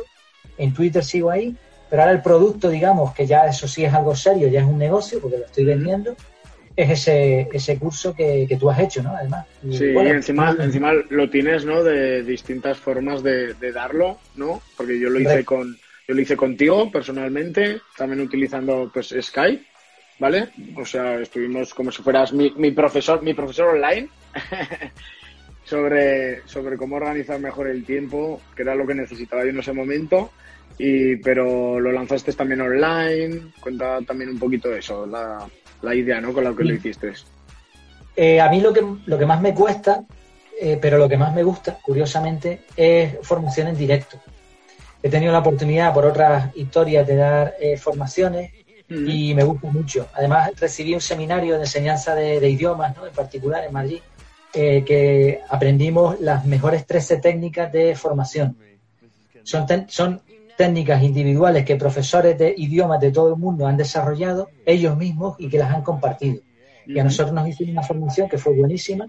[0.57, 1.55] en Twitter sigo ahí,
[1.91, 4.77] pero ahora el producto, digamos, que ya eso sí es algo serio, ya es un
[4.77, 6.15] negocio porque lo estoy vendiendo,
[6.73, 9.13] es ese, ese curso que, tú has hecho, ¿no?
[9.13, 9.45] Además.
[9.69, 11.83] sí, y encima, encima lo tienes, ¿no?
[11.83, 14.61] De distintas formas de, darlo, ¿no?
[14.77, 15.77] Porque yo lo hice con,
[16.07, 19.65] yo lo hice contigo personalmente, también utilizando pues Skype,
[20.17, 20.47] ¿vale?
[20.77, 24.07] O sea, estuvimos como si fueras mi, mi profesor, mi profesor online.
[25.71, 29.71] sobre, sobre cómo organizar mejor el tiempo, que era lo que necesitaba yo en ese
[29.71, 30.31] momento.
[30.77, 35.47] Y, pero lo lanzaste también online, cuenta también un poquito de eso, la,
[35.81, 36.33] la idea, ¿no?
[36.33, 37.13] Con lo que lo hiciste.
[38.17, 40.03] Eh, a mí lo que, lo que más me cuesta,
[40.59, 44.19] eh, pero lo que más me gusta, curiosamente, es formación en directo.
[45.01, 48.51] He tenido la oportunidad por otras historias de dar eh, formaciones
[48.89, 50.09] y me gusta mucho.
[50.13, 53.07] Además, recibí un seminario de enseñanza de, idiomas, ¿no?
[53.07, 53.99] en particular en Madrid,
[54.53, 58.57] que aprendimos las mejores 13 técnicas de formación.
[59.43, 60.21] Son, son
[60.57, 65.49] técnicas individuales que profesores de idiomas de todo el mundo han desarrollado ellos mismos y
[65.49, 66.41] que las han compartido.
[66.85, 69.07] Y a nosotros nos hicieron una formación que fue buenísima,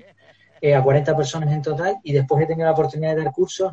[0.60, 3.72] eh, a 40 personas en total, y después he tenido la oportunidad de dar cursos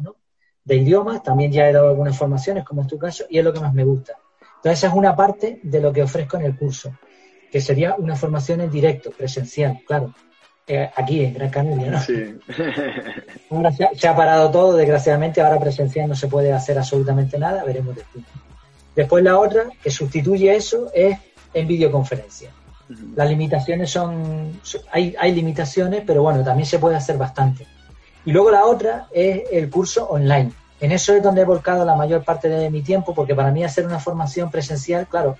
[0.65, 3.53] de idiomas, también ya he dado algunas formaciones, como es tu caso, y es lo
[3.53, 4.13] que más me gusta.
[4.57, 6.91] Entonces, esa es una parte de lo que ofrezco en el curso,
[7.51, 10.13] que sería una formación en directo, presencial, claro.
[10.71, 11.99] Eh, aquí en Gran Canaria, ¿no?
[11.99, 12.39] Sí.
[13.49, 17.95] ahora se ha, parado todo, desgraciadamente, ahora presencial no se puede hacer absolutamente nada, veremos
[17.95, 18.23] después.
[18.95, 21.17] Después la otra, que sustituye eso, es
[21.55, 22.51] en videoconferencia.
[23.15, 24.59] Las limitaciones son,
[24.91, 27.65] hay, hay limitaciones, pero bueno, también se puede hacer bastante.
[28.25, 30.51] Y luego la otra es el curso online.
[30.79, 33.63] En eso es donde he volcado la mayor parte de mi tiempo, porque para mí
[33.63, 35.35] hacer una formación presencial, claro,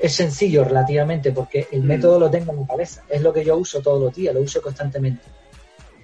[0.00, 1.86] es sencillo relativamente porque el mm.
[1.86, 4.40] método lo tengo en mi cabeza, es lo que yo uso todos los días, lo
[4.40, 5.22] uso constantemente.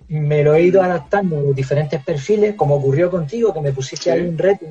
[0.09, 0.85] Me lo he ido mm.
[0.85, 4.67] adaptando a los diferentes perfiles, como ocurrió contigo, que me pusiste ahí un reto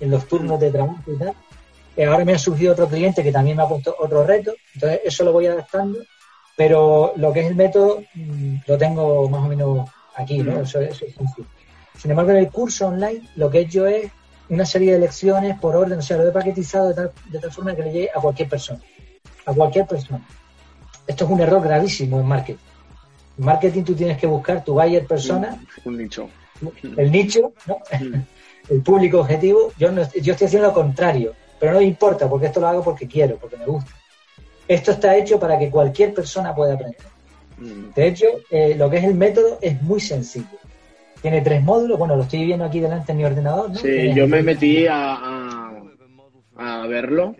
[0.00, 1.34] en los turnos de trabajo y tal.
[1.96, 5.00] Y ahora me ha surgido otro cliente que también me ha puesto otro reto, entonces
[5.04, 5.98] eso lo voy adaptando,
[6.56, 10.60] pero lo que es el método mm, lo tengo más o menos aquí, ¿no?
[10.60, 11.48] Eso, eso es sencillo.
[11.98, 14.10] Sin embargo, en el curso online lo que he hecho es
[14.48, 17.52] una serie de lecciones por orden, o sea, lo he paquetizado de tal, de tal
[17.52, 18.80] forma que le llegue a cualquier persona.
[19.46, 20.26] A cualquier persona.
[21.06, 22.60] Esto es un error gravísimo en marketing.
[23.38, 25.58] En marketing tú tienes que buscar tu buyer persona.
[25.84, 26.28] Un nicho.
[26.96, 27.78] El nicho, ¿no?
[28.68, 29.72] el público objetivo.
[29.78, 32.82] Yo, no, yo estoy haciendo lo contrario, pero no me importa porque esto lo hago
[32.82, 33.90] porque quiero, porque me gusta.
[34.68, 37.00] Esto está hecho para que cualquier persona pueda aprender.
[37.58, 37.92] Mm.
[37.94, 40.58] De hecho, eh, lo que es el método es muy sencillo.
[41.22, 43.70] Tiene tres módulos, bueno, lo estoy viendo aquí delante en mi ordenador.
[43.70, 43.76] ¿no?
[43.76, 45.70] Sí, yo me metí a,
[46.56, 47.36] a, verlo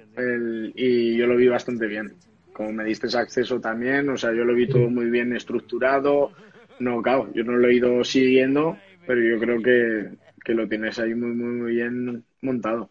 [0.75, 2.15] y yo lo vi bastante bien.
[2.53, 6.31] Como me diste acceso también, o sea, yo lo vi todo muy bien estructurado.
[6.79, 10.99] No, claro, yo no lo he ido siguiendo, pero yo creo que, que lo tienes
[11.01, 12.89] ahí muy, muy, muy bien montado.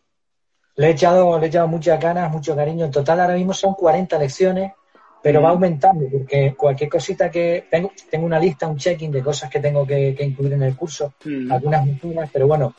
[0.75, 2.85] Le he echado, le he echado muchas ganas, mucho cariño.
[2.85, 4.73] En total ahora mismo son 40 lecciones
[5.21, 9.49] pero va aumentando porque cualquier cosita que tengo, tengo una lista, un check-in de cosas
[9.49, 11.13] que tengo que, incluir en el curso,
[11.49, 12.73] algunas algunas pero bueno,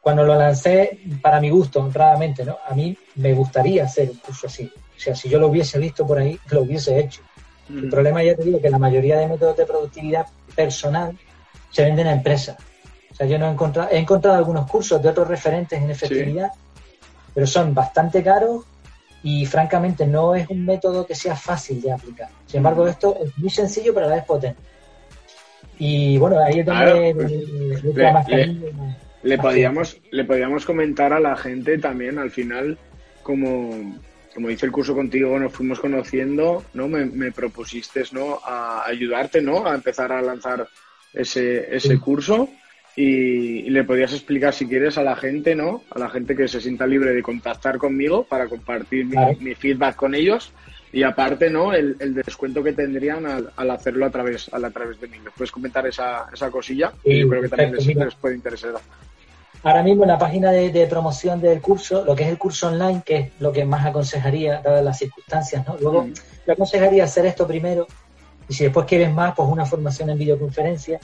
[0.00, 2.58] cuando lo lancé, para mi gusto, honradamente, ¿no?
[2.66, 4.70] A mí me gustaría hacer un curso así.
[4.96, 7.22] O sea, si yo lo hubiese visto por ahí, lo hubiese hecho.
[7.68, 7.90] El mm.
[7.90, 11.18] problema, ya te digo, que la mayoría de métodos de productividad personal
[11.70, 12.56] se venden a empresas.
[13.10, 16.52] O sea, yo no he encontrado, he encontrado algunos cursos de otros referentes en efectividad,
[17.34, 18.64] pero son bastante caros
[19.22, 22.28] y francamente no es un método que sea fácil de aplicar.
[22.46, 24.60] Sin embargo, esto es muy sencillo, pero a la vez potente.
[25.78, 27.14] Y bueno, ahí es donde
[29.22, 32.78] le, podíamos, le podíamos comentar a la gente también al final,
[33.22, 33.70] como,
[34.34, 36.88] como hice el curso contigo, nos fuimos conociendo, ¿no?
[36.88, 38.40] Me, propusiste, ¿no?
[38.44, 39.66] A ayudarte, ¿no?
[39.66, 40.68] A empezar a lanzar
[41.12, 42.48] ese, ese curso.
[43.00, 45.84] Y, le podías explicar si quieres a la gente, ¿no?
[45.94, 50.16] A la gente que se sienta libre de contactar conmigo para compartir mi, feedback con
[50.16, 50.52] ellos
[50.92, 51.72] y aparte, ¿no?
[51.72, 55.20] El, descuento que tendrían al, hacerlo a través, a, través de mí.
[55.20, 56.92] ¿Me puedes comentar esa, esa cosilla?
[57.04, 58.72] Sí, creo que también les, puede interesar.
[59.62, 63.02] Ahora mismo en la página de, promoción del curso, lo que es el curso online,
[63.06, 65.76] que es lo que más aconsejaría, dadas las circunstancias, ¿no?
[65.80, 66.14] Luego, mm.
[66.48, 67.86] yo aconsejaría hacer esto primero
[68.48, 70.98] y si después quieres más, pues una formación en videoconferencia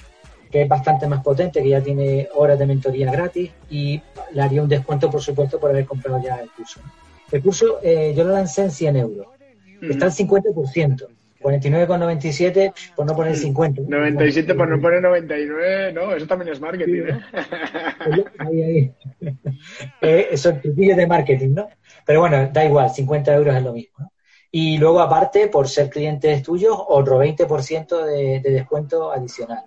[0.55, 4.01] que es bastante más potente, que ya tiene horas de mentoría gratis y
[4.35, 6.79] le haría un descuento, por supuesto, por haber comprado ya el curso.
[7.33, 9.27] El curso eh, yo lo lancé en 100 euros.
[9.83, 11.09] Está al 50%.
[11.41, 13.83] 49,97 por no poner 50.
[13.89, 17.21] 97 por no poner 99, no, eso también es marketing, ¿eh?
[18.39, 18.93] ahí, ahí.
[20.03, 21.69] eh, eso es de marketing, ¿no?
[22.07, 23.97] Pero bueno, da igual, 50 euros es lo mismo.
[23.99, 24.13] ¿no?
[24.53, 29.65] Y luego, aparte, por ser clientes tuyos, otro 20% de, de descuento adicional.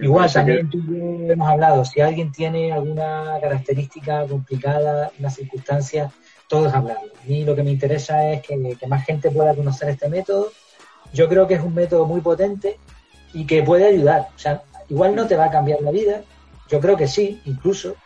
[0.00, 0.80] Igual, también tú
[1.28, 6.10] hemos hablado, si alguien tiene alguna característica complicada, una circunstancia,
[6.48, 7.12] todo es hablarlo.
[7.22, 10.52] A mí lo que me interesa es que, más gente pueda conocer este método.
[11.12, 12.78] Yo creo que es un método muy potente
[13.32, 14.28] y que puede ayudar.
[14.34, 16.22] O sea, igual no te va a cambiar la vida,
[16.68, 17.96] yo creo que sí, incluso,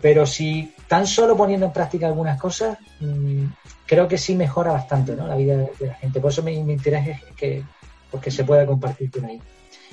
[0.00, 3.44] pero si tan solo poniendo en práctica algunas cosas, mm,
[3.86, 5.26] creo que sí mejora bastante ¿no?
[5.26, 6.20] la vida de, la gente.
[6.20, 7.62] Por eso mi, interés es que,
[8.10, 9.40] pues que se pueda compartir con ahí.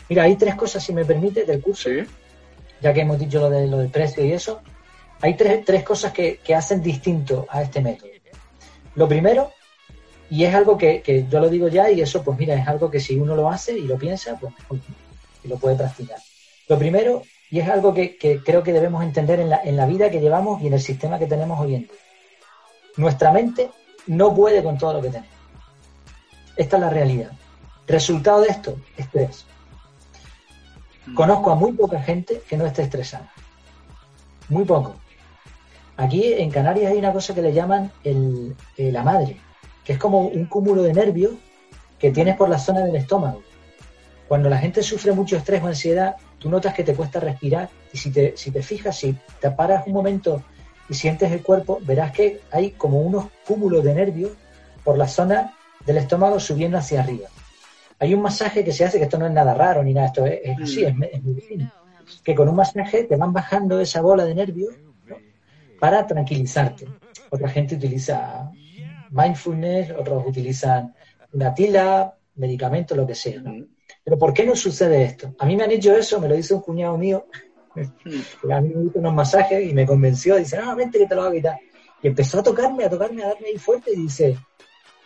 [0.10, 1.89] Mira, hay tres cosas, si me permite, del curso.
[2.82, 4.62] Ya que hemos dicho lo, de, lo del precio y eso.
[5.22, 8.10] Hay tres, tres cosas que, hacen distinto a este método.
[8.96, 9.52] Lo primero,
[10.30, 13.00] y es algo que, yo lo digo ya, y eso, pues mira, es algo que
[13.00, 14.82] si uno lo hace y lo piensa, pues, pues
[15.43, 16.17] y lo puede practicar.
[16.67, 20.12] Lo primero, y es algo que, creo que debemos entender en la, en la vida
[20.12, 21.91] que llevamos y en el sistema que tenemos hoy en día.
[22.98, 23.70] Nuestra mente
[24.08, 25.36] no puede con todo lo que tenemos.
[26.56, 27.32] Esta es la realidad.
[27.88, 29.46] Resultado de esto, estrés.
[31.13, 33.32] Conozco a muy poca gente que no esté estresada.
[34.50, 34.96] Muy poco.
[35.96, 39.38] Aquí en Canarias hay una cosa que le llaman el, la madre,
[39.84, 41.34] que es como un cúmulo de nervios
[41.98, 43.41] que tienes por la zona del estómago.
[44.28, 47.98] Cuando la gente sufre mucho estrés o ansiedad, tú notas que te cuesta respirar y
[47.98, 50.43] si te, si te fijas, si te paras un momento
[50.89, 54.32] y sientes el cuerpo, verás que hay como unos cúmulos de nervios
[54.84, 57.30] por la zona del estómago subiendo hacia arriba.
[57.99, 60.25] Hay un masaje que se hace, que esto no es nada raro ni nada, esto
[60.25, 61.73] es, así, es, medicina.
[62.23, 64.75] Que con un masaje te van bajando esa bola de nervios
[65.79, 66.88] para tranquilizarte.
[67.29, 68.49] Otra gente utiliza
[69.10, 70.93] mindfulness, otros utilizan
[71.33, 73.41] una tila, medicamentos, lo que sea.
[74.03, 75.36] Pero ¿por qué no sucede esto?
[75.39, 77.27] A mí me han hecho eso, me lo hizo un cuñado mío,
[77.75, 81.23] a mí me hizo unos masajes y me convenció, dice, no, vente que te lo
[81.23, 81.60] voy a quitar.
[82.01, 84.38] Y empezó a tocarme, a tocarme, a darme ahí fuerte y dice,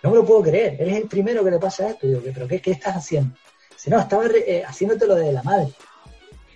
[0.04, 2.08] no me lo puedo creer, eres el primero que le pasa esto.
[2.08, 3.36] Y digo, ¿pero qué, qué estás haciendo?
[3.72, 5.70] Dice, no, estaba eh, haciéndote lo de la madre.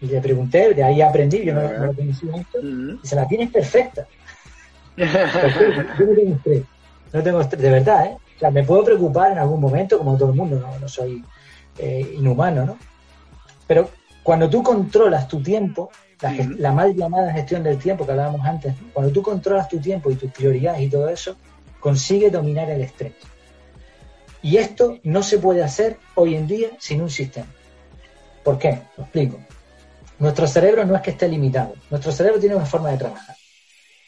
[0.01, 3.51] Y le pregunté, de ahí aprendí, yo no, lo conocía esto, y se la tienes
[3.51, 4.05] perfecta.
[4.97, 6.63] yo no tengo estrés,
[7.13, 8.17] no tengo estrés, de verdad, ¿eh?
[8.36, 11.23] O sea, me puedo preocupar en algún momento, como todo el mundo, no, no soy
[11.77, 12.77] eh, inhumano, ¿no?
[13.67, 13.89] Pero
[14.23, 15.89] cuando tú controlas tu tiempo,
[16.21, 20.12] la, la, mal llamada gestión del tiempo que hablábamos antes, cuando tú controlas tu tiempo
[20.12, 21.38] y tus prioridades y todo eso,
[21.79, 23.13] consigue dominar el estrés.
[24.45, 27.47] Y esto no se puede hacer hoy en día sin un sistema.
[28.43, 28.79] ¿Por qué?
[28.95, 29.39] Lo explico.
[30.19, 31.73] Nuestro cerebro no es que esté limitado.
[31.89, 33.36] Nuestro cerebro tiene una forma de trabajar.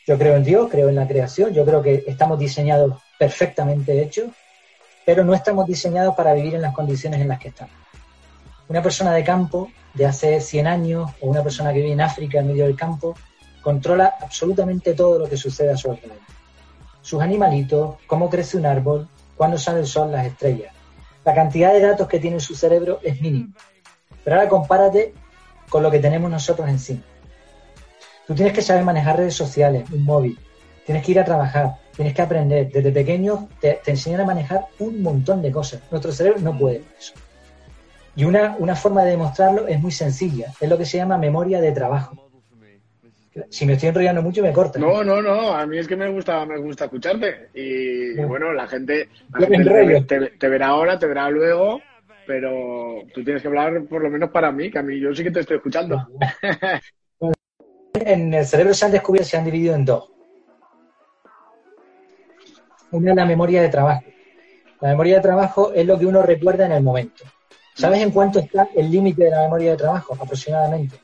[0.05, 4.27] Yo creo en Dios, creo en la creación, yo creo que estamos diseñados perfectamente hechos,
[5.07, 7.73] pero no estamos diseñados para vivir en las condiciones en las que estamos.
[8.67, 12.41] Una persona de campo de hace 100 años o una persona que vive en África
[12.41, 13.15] en medio del campo
[13.63, 16.19] controla absolutamente todo lo que sucede a su alrededor.
[17.01, 20.73] Sus animalitos, cómo crece un árbol, cuándo sale el sol, las estrellas.
[21.23, 23.53] La cantidad de datos que tiene su cerebro es mínima.
[24.23, 25.13] Pero ahora compárate
[25.69, 27.01] con lo que tenemos nosotros encima.
[28.25, 30.37] Tú tienes que saber manejar redes sociales, un móvil,
[30.85, 32.71] tienes que ir a trabajar, tienes que aprender.
[32.71, 35.81] Desde pequeños te, enseñan a manejar un montón de cosas.
[35.91, 37.13] Nuestro cerebro no puede eso.
[38.15, 41.61] Y una, una forma de demostrarlo es muy sencilla, es lo que se llama memoria
[41.61, 42.26] de trabajo.
[43.49, 44.79] Si me estoy enrollando mucho, me corta.
[44.79, 45.53] No, no, no.
[45.53, 47.49] A mí es que me gusta, me gusta escucharte.
[47.53, 49.09] Y bueno, la gente,
[50.39, 51.81] te, verá ahora, te verá luego,
[52.25, 55.23] pero tú tienes que hablar por lo menos para mí, que a mí yo sí
[55.23, 56.07] que te estoy escuchando.
[57.93, 60.11] en el cerebro se han descubierto, se han dividido en dos.
[62.91, 64.03] Una es la memoria de trabajo.
[64.79, 67.23] La memoria de trabajo es lo que uno recuerda en el momento.
[67.73, 70.15] ¿Sabes en cuánto está el límite de la memoria de trabajo?
[70.19, 70.99] Aproximadamente.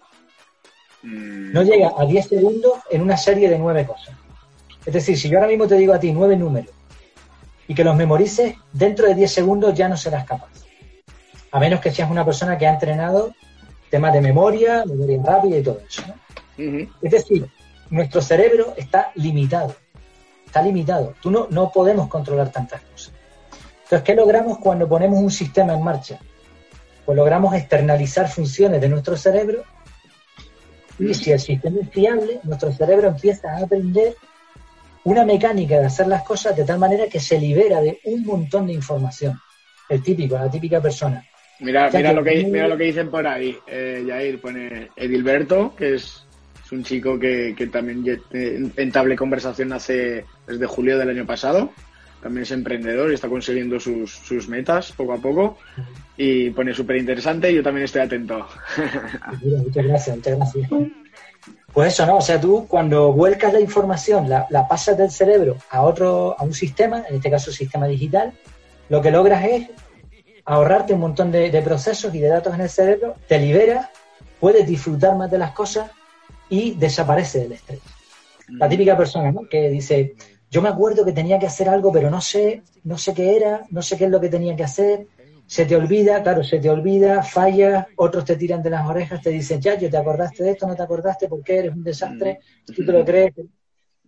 [1.03, 1.65] No mm.
[1.65, 4.15] llega a 10 segundos en una serie de nueve cosas.
[4.85, 6.73] Es decir, si yo ahora mismo te digo a ti nueve números
[7.67, 10.49] y que los memorices, dentro de 10 segundos ya no serás capaz.
[11.51, 13.33] A menos que seas una persona que ha entrenado
[13.89, 16.03] temas de memoria, memoria rápida y todo eso.
[16.57, 17.47] Es decir,
[17.89, 19.75] nuestro cerebro está limitado.
[20.45, 21.13] Está limitado.
[21.21, 23.13] Tú no, no podemos controlar tantas cosas.
[23.83, 26.19] Entonces, ¿qué logramos cuando ponemos un sistema en marcha?
[27.05, 29.63] Pues logramos externalizar funciones de nuestro cerebro
[31.09, 34.15] y si el sistema es fiable, nuestro cerebro empieza a aprender
[35.03, 38.67] una mecánica de hacer las cosas de tal manera que se libera de un montón
[38.67, 39.39] de información.
[39.89, 41.25] El típico, la típica persona.
[41.59, 43.57] Mira, mira, lo, que, mira lo que dicen por ahí.
[43.67, 46.25] Eh, Jair pone Edilberto, que es,
[46.71, 48.03] un chico que, que también
[48.77, 51.71] entablé conversación hace desde julio del año pasado
[52.23, 55.57] también es emprendedor y está consiguiendo sus, sus metas poco a poco
[56.17, 58.47] y pone súper interesante yo también estoy atento.
[59.41, 60.69] muchas gracias, muchas gracias.
[61.73, 62.17] Pues eso, ¿no?
[62.17, 66.53] O sea, tú cuando vuelcas la información, la, pasas del cerebro a otro, a un
[66.53, 68.31] sistema, en este caso sistema digital,
[68.89, 69.69] lo que logras es
[70.45, 73.89] ahorrarte un montón de, procesos y de datos en el cerebro, te liberas,
[74.39, 75.89] puedes disfrutar más de las cosas
[76.47, 77.79] y desaparece el estrés.
[78.49, 79.33] La típica persona.
[79.49, 80.13] Que dice,
[80.51, 83.61] yo me acuerdo que tenía que hacer algo, pero no sé, no sé qué era,
[83.71, 85.07] no sé qué es lo que tenía que hacer.
[85.45, 89.29] Se te olvida, claro, se te olvida, falla, otros te tiran de las orejas, te
[89.29, 91.59] dicen, ya, yo te acordaste de esto, no te acordaste, ¿por qué?
[91.59, 93.33] Eres un desastre, tú te lo crees.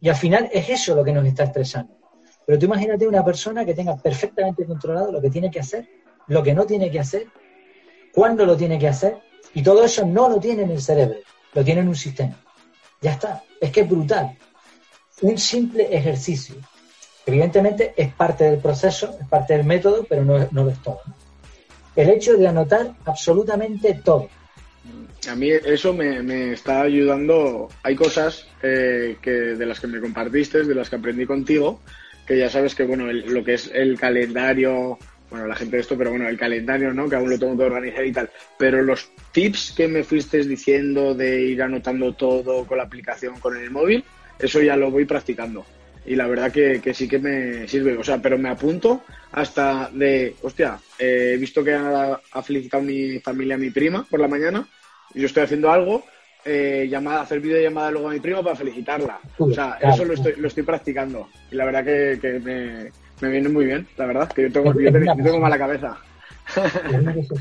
[0.02, 1.98] Y al final es eso lo que nos está estresando.
[2.46, 5.88] Pero tú imagínate una persona que tenga perfectamente controlado lo que tiene que hacer,
[6.28, 7.28] lo que no tiene que hacer,
[8.14, 9.18] cuándo lo tiene que hacer,
[9.54, 11.18] y todo eso no lo tiene en el cerebro,
[11.54, 12.40] lo tiene en un sistema.
[13.02, 14.38] Ya está, es que es brutal
[15.22, 16.56] un simple ejercicio.
[17.26, 21.02] Evidentemente es parte del proceso, es parte del método, pero no, no lo es todo.
[21.96, 24.30] El hecho de anotar absolutamente todo.
[25.30, 27.70] A mí eso me, está ayudando.
[27.84, 31.80] Hay cosas eh, que de las que me compartiste, de las que aprendí contigo,
[32.28, 35.98] que ya sabes que bueno, lo que es el calendario, bueno, la gente de esto,
[35.98, 37.10] pero bueno, el calendario, ¿no?
[37.10, 38.30] Que aún lo tengo que organizar y tal.
[38.58, 43.58] Pero los tips que me fuiste diciendo de ir anotando todo con la aplicación, con
[43.58, 44.04] el móvil,
[44.40, 45.66] eso ya lo voy practicando.
[46.06, 47.98] Y la verdad que, sí que me sirve.
[47.98, 53.56] O sea, pero me apunto hasta de, hostia, he visto que ha, felicitado mi familia
[53.56, 54.68] a mi prima por la mañana
[55.14, 56.04] y yo estoy haciendo algo,
[56.44, 59.20] eh, llamada, hacer videollamada luego a mi prima para felicitarla.
[59.38, 61.30] O sea, eso lo estoy, lo estoy practicando.
[61.52, 65.40] Y la verdad que, me, viene muy bien, la verdad, que yo tengo, yo tengo
[65.40, 65.98] mala cabeza.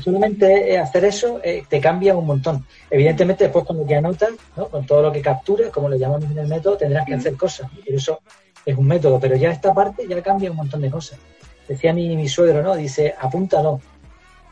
[0.03, 2.65] Solamente hacer eso eh, te cambia un montón.
[2.89, 4.31] Evidentemente, después cuando te anotas,
[4.71, 7.69] con todo lo que capturas, como le llamamos en el método, tendrás que hacer cosas.
[7.83, 8.19] Pero eso
[8.65, 11.19] es un método, pero ya esta parte ya cambia un montón de cosas.
[11.67, 12.75] Decía mi, mi suegro, ¿no?
[12.75, 13.81] Dice, apúntalo.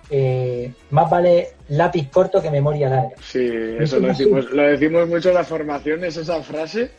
[0.10, 3.15] Eh, más vale lápiz corto que memoria larga.
[3.21, 3.49] Sí,
[3.80, 6.91] eso lo decimos, lo decimos mucho en las formaciones, esa frase,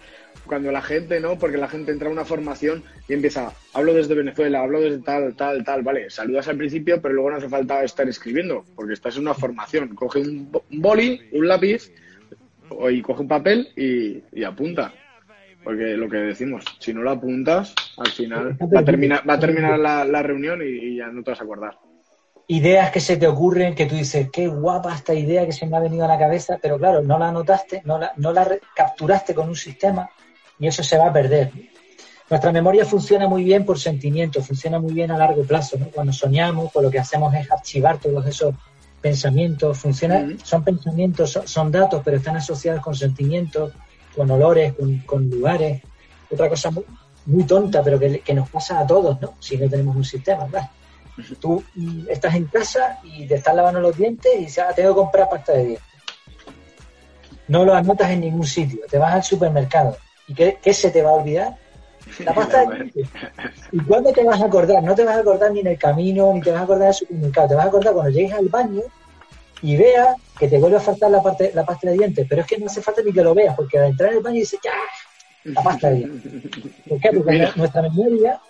[0.47, 1.39] cuando la gente, ¿no?
[1.39, 5.35] Porque la gente entra a una formación y empieza, hablo desde Venezuela, hablo desde tal,
[5.37, 9.17] tal, tal, vale, saludas al principio, pero luego no hace falta estar escribiendo, porque estás
[9.17, 9.95] en una formación.
[9.95, 11.93] Coge un, boli, un lápiz,
[12.91, 14.93] y coge un papel y, apunta.
[15.65, 19.41] Porque lo que decimos, si no lo apuntas, al final va a terminar, va a
[19.41, 21.79] terminar la, reunión y, ya no te vas a acordar
[22.47, 25.79] ideas que se te ocurren, que tú dices, qué guapa esta idea que se me
[25.79, 28.47] ha venido a la cabeza, pero claro, no la anotaste, no la, no la
[28.77, 30.11] capturaste con un sistema
[30.59, 31.51] y eso se va a perder.
[32.31, 35.79] Nuestra memoria funciona muy bien por sentimiento, funciona muy bien a largo plazo.
[35.93, 38.55] Cuando soñamos, pues lo que hacemos es archivar todos esos
[39.01, 39.79] pensamientos.
[39.79, 43.73] Funciona, Son pensamientos, son, datos, pero están asociados con sentimientos,
[44.15, 44.75] con olores,
[45.07, 45.83] con, lugares.
[46.31, 46.71] Otra cosa
[47.27, 49.35] muy, tonta, pero que, nos pasa a todos, ¿no?
[49.41, 50.71] Si no tenemos un sistema, ¿verdad?
[51.41, 51.63] Tú
[52.09, 55.29] estás en casa y te estás lavando los dientes y dices, ah, tengo que comprar
[55.29, 55.85] pasta de dientes.
[57.47, 58.81] No lo anotas en ningún sitio.
[58.91, 59.97] Te vas al supermercado
[60.27, 61.57] ¿Y qué, se te va a olvidar?
[62.21, 62.91] La pasta de
[63.73, 64.83] ¿Y cuándo te vas a acordar?
[64.83, 66.95] No te vas a acordar ni en el camino, ni te vas a acordar del
[66.95, 67.49] supermercado.
[67.49, 68.83] Te vas a acordar cuando llegues al baño
[69.65, 72.27] y veas que te vuelve a faltar la, parte, la pasta de dientes.
[72.29, 74.23] Pero es que no hace falta ni que lo veas, porque al entrar en el
[74.23, 74.73] baño dices, ¡ya!
[75.45, 76.33] La pasta de dientes.
[76.87, 77.11] ¿Por qué?
[77.15, 78.41] Porque nuestra memoria.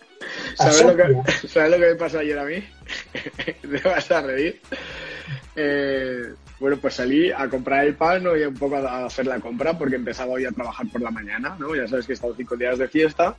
[0.56, 1.02] ¿Sabes lo, que,
[1.48, 2.64] ¿Sabes lo que me pasó ayer a mí?
[3.62, 4.60] te vas a reír.
[5.54, 8.36] Eh, Bueno, pues salí a comprar el pan ¿no?
[8.36, 11.56] y un poco a hacer la compra porque empezaba hoy a trabajar por la mañana,
[11.60, 11.76] ¿no?
[11.76, 13.36] Ya sabes que he estado cinco días de fiesta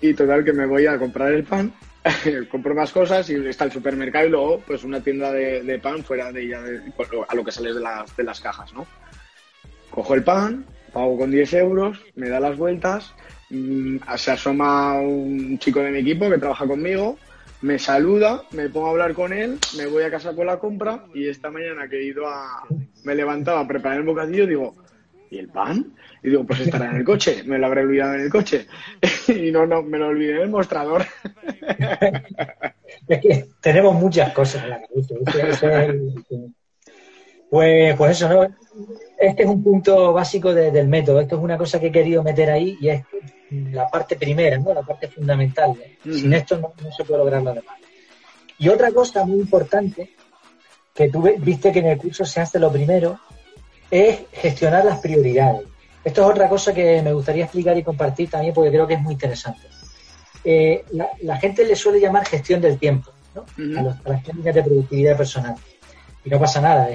[0.00, 1.72] y total que me voy a comprar el pan,
[2.50, 6.32] compro más cosas y está el supermercado y luego pues una tienda de, pan fuera
[6.32, 6.60] de ella,
[7.28, 8.86] a lo que sales de las, de las cajas, ¿no?
[9.90, 13.12] Cojo el pan, pago con 10 euros, me da las vueltas,
[13.50, 17.18] mm, se asoma un chico de mi equipo que trabaja conmigo,
[17.62, 21.04] me saluda, me pongo a hablar con él, me voy a casa con la compra
[21.12, 22.66] y esta mañana que he ido a...
[23.04, 24.74] me levantaba a preparar el bocadillo, digo,
[25.30, 25.94] ¿y el pan?
[26.22, 28.66] Y digo, pues estará en el coche, me lo habré olvidado en el coche.
[29.28, 31.06] y no, no, me lo olvidé en el mostrador.
[33.08, 35.94] es que tenemos muchas cosas en la cabeza.
[37.50, 38.56] Pues, pues eso, ¿no?
[39.18, 41.20] Este es un punto básico del método.
[41.20, 43.04] Esto es una cosa que he querido meter ahí y es
[43.50, 44.72] la parte primera, ¿no?
[44.72, 45.74] La parte fundamental.
[46.04, 47.76] Sin esto no, se puede lograr lo demás.
[48.58, 50.14] Y otra cosa muy importante,
[50.94, 53.18] que tú viste que en el curso se hace lo primero,
[53.90, 55.62] es gestionar las prioridades.
[56.04, 59.00] Esto es otra cosa que me gustaría explicar y compartir también porque creo que es
[59.00, 59.60] muy interesante.
[60.44, 60.84] Eh,
[61.22, 63.44] la, gente le suele llamar gestión del tiempo ¿no?
[63.78, 65.56] a, las técnicas de productividad personal.
[66.24, 66.88] Y no pasa nada,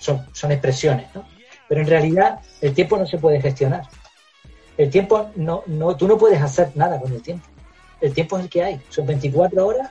[0.00, 1.06] son, son expresiones.
[1.14, 1.24] ¿no?
[1.68, 3.82] Pero en realidad el tiempo no se puede gestionar.
[4.76, 7.46] El tiempo, no, no, tú no puedes hacer nada con el tiempo.
[8.00, 8.80] El tiempo es el que hay.
[8.88, 9.90] Son 24 horas.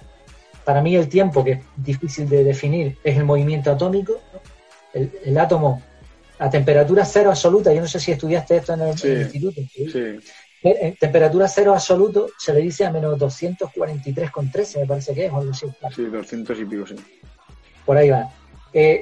[0.66, 4.14] Para mí el tiempo, que es difícil de definir, es el movimiento atómico.
[4.93, 5.82] El, el átomo
[6.39, 9.61] a temperatura cero absoluta, yo no sé si estudiaste esto en el, instituto.
[9.73, 10.19] ¿sí?
[10.63, 15.37] En temperatura cero absoluto se le dice a menos 243,13, me parece que es, o
[15.37, 15.67] algo así.
[15.95, 16.95] Sí, 200 y pico, sí.
[17.85, 18.29] Por ahí va.
[18.71, 19.01] Eh,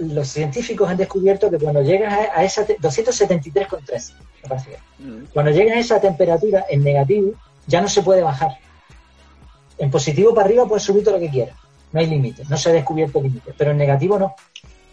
[0.00, 4.12] los científicos han descubierto que cuando llegas a, a esa 273,13,
[4.42, 5.26] me parece que mm.
[5.32, 7.32] cuando llegas a esa temperatura en negativo
[7.66, 8.52] ya no se puede bajar.
[9.78, 11.56] En positivo para arriba puedes subir todo lo que quieras,
[11.92, 14.34] no hay límites, no se ha descubierto límites, pero en negativo no.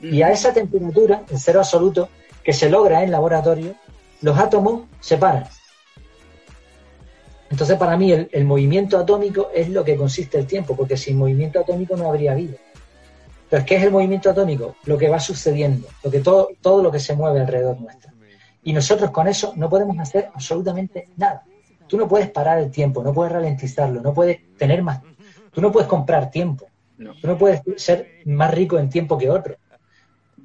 [0.01, 2.09] Y a esa temperatura, en cero absoluto,
[2.43, 3.75] que se logra en laboratorio,
[4.21, 5.45] los átomos se paran.
[7.49, 11.59] Entonces, para mí, el, movimiento atómico es lo que consiste el tiempo, porque sin movimiento
[11.59, 12.55] atómico no habría vida.
[13.43, 14.75] Entonces, ¿qué es el movimiento atómico?
[14.85, 18.11] Lo que va sucediendo, lo que todo, todo lo que se mueve alrededor nuestro.
[18.63, 21.43] Y nosotros con eso no podemos hacer absolutamente nada.
[21.87, 25.01] Tú no puedes parar el tiempo, no puedes ralentizarlo, no puedes tener más.
[25.51, 26.67] Tú no puedes comprar tiempo.
[26.97, 29.57] Tú no puedes ser más rico en tiempo que otro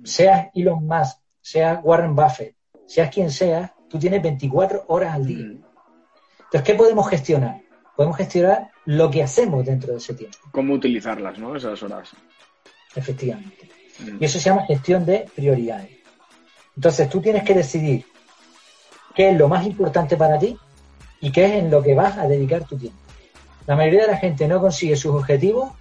[0.07, 2.55] seas Elon Musk, seas Warren Buffett,
[2.87, 5.45] seas quien sea, tú tienes 24 horas al día.
[5.45, 5.65] Mm.
[6.39, 7.61] Entonces, ¿qué podemos gestionar?
[7.97, 10.39] Podemos gestionar lo que hacemos dentro de ese tiempo.
[10.53, 11.57] ¿Cómo utilizarlas, no?
[11.57, 12.11] Esas horas.
[12.95, 13.69] Efectivamente.
[13.99, 14.23] Mm.
[14.23, 15.91] Y eso se llama gestión de prioridades.
[16.77, 18.05] Entonces, tú tienes que decidir
[19.15, 20.57] qué es lo más importante para ti
[21.21, 22.99] y qué es en lo que vas a dedicar tu tiempo.
[23.67, 25.73] La mayoría de la gente no consigue sus objetivos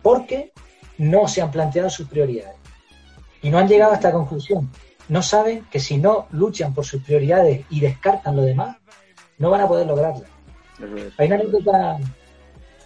[0.00, 0.52] porque
[0.96, 2.56] no se han planteado sus prioridades
[3.46, 4.68] y no han llegado a esta conclusión.
[5.08, 8.76] No saben que si no luchan por sus prioridades y descartan lo demás,
[9.38, 10.24] no van a poder lograrlo.
[11.16, 11.96] Hay una anécdota,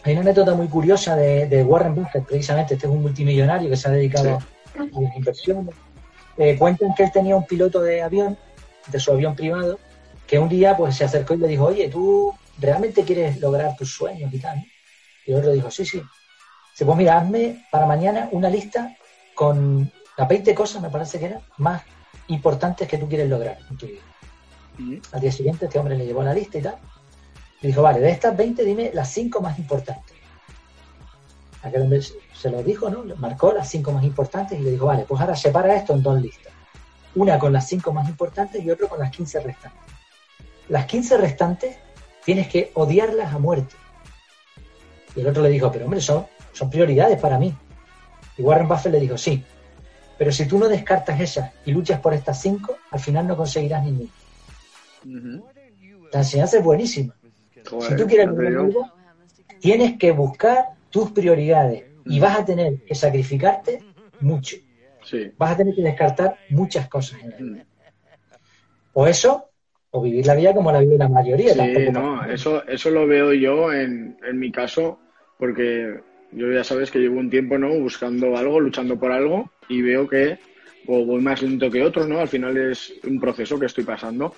[0.03, 3.89] hay una anécdota muy curiosa de, Warren Buffett, precisamente, este es un multimillonario que se
[3.89, 4.39] ha dedicado
[4.79, 5.75] a las inversiones.
[6.37, 8.37] Eh, cuentan que él tenía un piloto de avión,
[8.87, 9.79] de su avión privado,
[10.27, 13.95] que un día pues se acercó y le dijo, oye, ¿tú realmente quieres lograr tus
[13.95, 14.63] sueños y tal?
[15.25, 16.03] Y el otro dijo, sí, sí.
[16.75, 18.95] Se pues mira, hazme para mañana una lista
[19.35, 19.91] con
[20.21, 21.83] las 20 cosas me parece que eran más
[22.29, 24.03] importantes que tú quieres lograr en tu vida.
[25.13, 26.77] Al día siguiente este hombre le llevó la lista y tal.
[27.63, 30.15] Le dijo, vale, de estas 20 dime las 5 más importantes.
[31.63, 33.03] Aquel hombre se lo dijo, ¿no?
[33.17, 36.21] Marcó las 5 más importantes y le dijo, vale, pues ahora separa esto en dos
[36.21, 36.53] listas.
[37.15, 39.81] Una con las 5 más importantes y otra con las 15 restantes.
[40.69, 41.79] Las 15 restantes
[42.27, 43.75] tienes que odiarlas a muerte.
[45.17, 47.57] Y el otro le dijo, pero hombre, son, son prioridades para mí.
[48.37, 49.43] Y Warren Buffett le dijo, sí,
[50.21, 53.83] pero si tú no descartas esas y luchas por estas cinco, al final no conseguirás
[53.87, 54.11] ninguna.
[56.13, 57.15] La enseñanza es buenísima.
[57.55, 58.93] si tú quieres algo,
[59.61, 63.83] tienes que buscar tus prioridades y vas a tener que sacrificarte
[64.21, 64.57] mucho.
[65.39, 67.65] Vas a tener que descartar muchas cosas en
[68.93, 69.49] O eso,
[69.91, 71.55] o vivir la vida como la vive la mayoría.
[71.55, 74.99] Sí, no, eso, eso lo veo yo en, en mi caso,
[75.39, 75.99] porque
[76.33, 77.71] yo ya sabes que llevo un tiempo, ¿no?
[77.79, 80.39] Buscando algo, luchando por algo y veo que
[80.87, 82.21] o voy más lento que otros, ¿no?
[82.21, 84.35] Al final es un proceso que estoy pasando,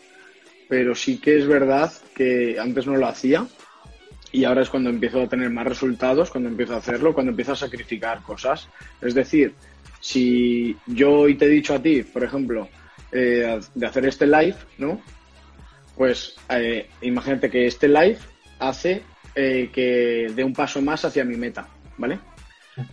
[0.69, 3.47] pero sí que es verdad que antes no lo hacía
[4.33, 7.53] y ahora es cuando empiezo a tener más resultados, cuando empiezo a hacerlo, cuando empiezo
[7.53, 8.69] a sacrificar cosas.
[9.01, 9.55] Es decir,
[10.01, 12.69] si yo hoy te he dicho a ti, por ejemplo,
[13.13, 15.01] eh, de hacer este live, ¿no?
[15.97, 18.19] Pues eh, imagínate que este live
[18.59, 19.03] hace
[19.35, 21.69] eh, que dé un paso más hacia mi meta.
[21.99, 22.19] ¿Vale?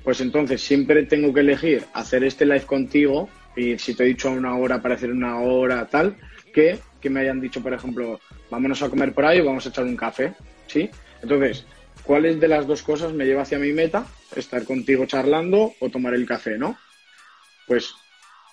[0.04, 4.30] Pues entonces siempre tengo que elegir hacer este live contigo y si te he dicho
[4.30, 6.18] una hora para hacer una hora tal,
[6.54, 8.20] que, que me hayan dicho, por ejemplo,
[8.50, 10.34] vámonos a comer por ahí o vamos a echar un café,
[10.68, 10.90] ¿sí?
[11.22, 11.66] Entonces,
[12.04, 14.06] ¿cuál de las dos cosas me lleva hacia mi meta?
[14.36, 16.78] Estar contigo charlando o tomar el café, ¿no?
[17.68, 17.94] Pues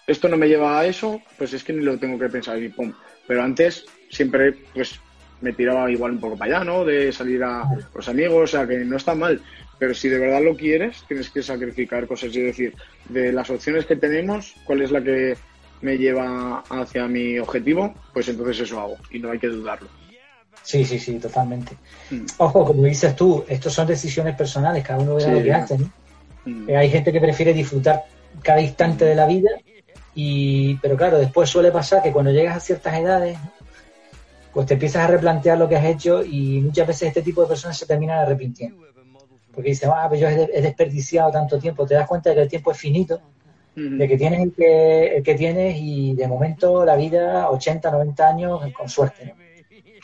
[0.07, 2.68] esto no me lleva a eso, pues es que ni lo tengo que pensar y
[2.68, 2.92] pum.
[3.26, 5.01] Pero antes siempre, pues
[5.41, 6.84] me tiraba igual un poco para allá, ¿no?
[6.84, 7.64] De salir a
[7.95, 9.41] los amigos, o sea, que no está mal.
[9.78, 12.30] Pero si de verdad lo quieres, tienes que sacrificar cosas.
[12.30, 12.74] Es decir,
[13.09, 15.37] de las opciones que tenemos, ¿cuál es la que
[15.82, 17.95] me lleva hacia mi objetivo?
[18.12, 19.89] Pues entonces eso hago y no hay que dudarlo.
[20.62, 21.76] Sí, sí, sí, totalmente.
[22.11, 22.24] Mm.
[22.39, 25.93] Ojo, como dices tú, estos son decisiones personales, cada uno ve lo que hace, ¿no?
[26.45, 26.70] Mm.
[26.70, 28.05] Eh, hay gente que prefiere disfrutar
[28.43, 29.51] cada instante de la vida,
[30.14, 33.39] y, pero claro, después suele pasar que cuando llegas a ciertas edades,
[34.57, 37.48] pues te empiezas a replantear lo que has hecho y muchas veces este tipo de
[37.48, 38.86] personas se terminan arrepintiendo.
[39.52, 41.84] Porque dicen, ah, pues yo he desperdiciado tanto tiempo.
[41.84, 43.20] Te das cuenta de que el tiempo es finito,
[43.74, 48.26] de que tienes el que, el que tienes y de momento la vida, 80, 90
[48.26, 49.34] años, con suerte.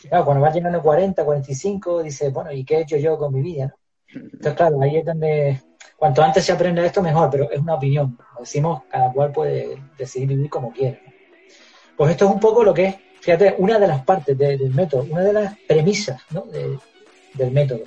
[0.07, 3.41] claro, cuando vas llegando 40, 45, dices, bueno, ¿y qué he hecho yo con mi
[3.41, 3.75] vida?
[4.13, 5.61] Entonces, claro, ahí es donde
[5.97, 8.19] cuanto antes se aprenda esto, mejor, pero es una opinión.
[8.39, 11.01] decimos, cada cual puede decidir vivir como quiere.
[11.97, 15.07] Pues esto es un poco lo que es Fíjate, una de las partes del método,
[15.09, 16.21] una de las premisas
[17.33, 17.83] del método.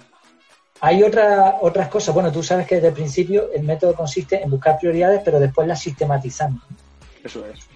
[0.80, 4.49] Hay otra, otras cosas, bueno, tú sabes que desde el principio el método consiste en
[4.51, 6.62] buscar prioridades, pero después las sistematizamos.
[7.22, 7.68] Eso es.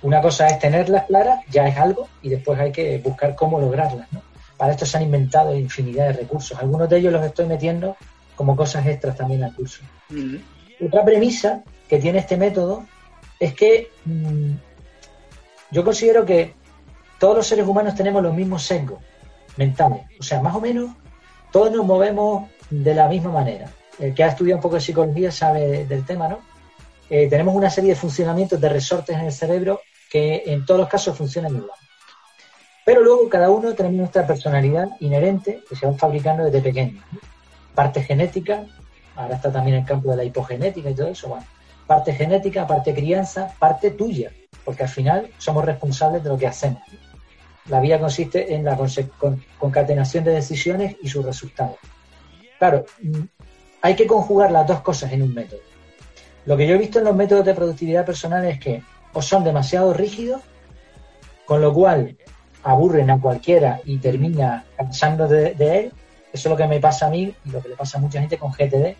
[0.00, 4.08] Una cosa es tenerlas claras, ya es algo, y después hay que buscar cómo lograrlas.
[4.56, 6.58] Para esto se han inventado infinidad de recursos.
[6.58, 7.94] Algunos de ellos los estoy metiendo
[8.36, 9.82] como cosas extras también al curso.
[10.80, 12.86] Otra premisa que tiene este método
[13.38, 14.52] es que mm,
[15.72, 16.54] yo considero que
[17.18, 18.98] todos los seres humanos tenemos los mismos sesgos
[19.56, 20.02] mentales.
[20.18, 20.90] O sea, más o menos
[21.50, 23.70] todos nos movemos de la misma manera.
[23.98, 26.40] El que ha estudiado un poco de psicología sabe del tema, ¿no?
[27.08, 30.88] Eh, tenemos una serie de funcionamientos de resortes en el cerebro que en todos los
[30.88, 31.78] casos funcionan igual.
[32.84, 37.02] Pero luego cada uno tenemos nuestra personalidad inherente que se va fabricando desde pequeño.
[37.74, 38.64] Parte genética,
[39.14, 41.44] ahora está también el campo de la hipogenética y todo eso, bueno.
[41.86, 44.32] Parte genética, parte crianza, parte tuya,
[44.64, 46.82] porque al final somos responsables de lo que hacemos.
[47.68, 48.78] La vida consiste en la
[49.58, 51.76] concatenación de decisiones y sus resultados.
[52.58, 53.22] Claro, mm,
[53.82, 55.60] hay que conjugar las dos cosas en un método.
[56.46, 59.44] Lo que yo he visto en los métodos de productividad personal es que o son
[59.44, 60.42] demasiado rígidos,
[61.44, 62.16] con lo cual
[62.62, 65.92] aburren a cualquiera y termina cansando de, él.
[66.32, 68.20] Eso es lo que me pasa a mí y lo que le pasa a mucha
[68.20, 68.96] gente con GTD.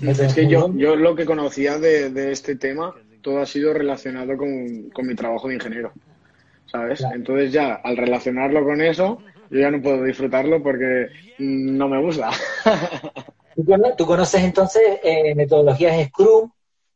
[0.00, 4.90] Es que yo, yo lo que conocía de, este tema, todo ha sido relacionado con,
[4.90, 5.92] con mi trabajo de ingeniero.
[6.66, 7.04] ¿Sabes?
[7.12, 11.08] Entonces ya, al relacionarlo con eso, yo ya no puedo disfrutarlo porque
[11.38, 12.30] no me gusta.
[13.96, 16.50] ¿Tú conoces entonces eh, metodologías Scrum,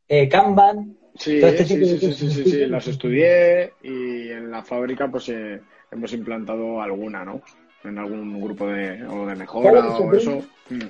[0.08, 0.96] eh, Kanban?
[1.16, 5.60] Sí, este sí, sí, sí, sí, las estudié y en la fábrica pues eh,
[5.90, 7.42] hemos implantado alguna, ¿no?
[7.84, 10.42] En algún grupo de, o de mejora o eso.
[10.68, 10.80] Mm.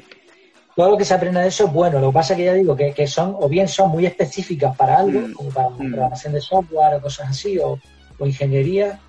[0.77, 2.01] Todo lo que se aprende de eso es bueno.
[2.01, 4.99] Lo que pasa es que ya digo que, son, o bien son muy específicas para
[4.99, 5.33] algo, mm.
[5.33, 5.91] como para la mm.
[5.91, 7.79] programación de software o cosas así, o,
[8.21, 9.01] o ingeniería,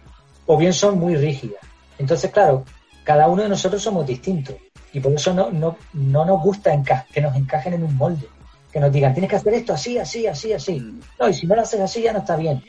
[0.47, 1.61] o bien son muy rígidas.
[1.99, 2.65] Entonces, claro,
[3.03, 4.55] cada uno de nosotros somos distintos
[4.93, 6.71] y por eso no, no, no nos gusta
[7.13, 8.27] que nos encajen en un molde,
[8.71, 10.79] que nos digan, tienes que hacer esto así, así, así, así.
[10.79, 11.01] Mm.
[11.19, 12.63] No, y si no lo haces así ya no está bien.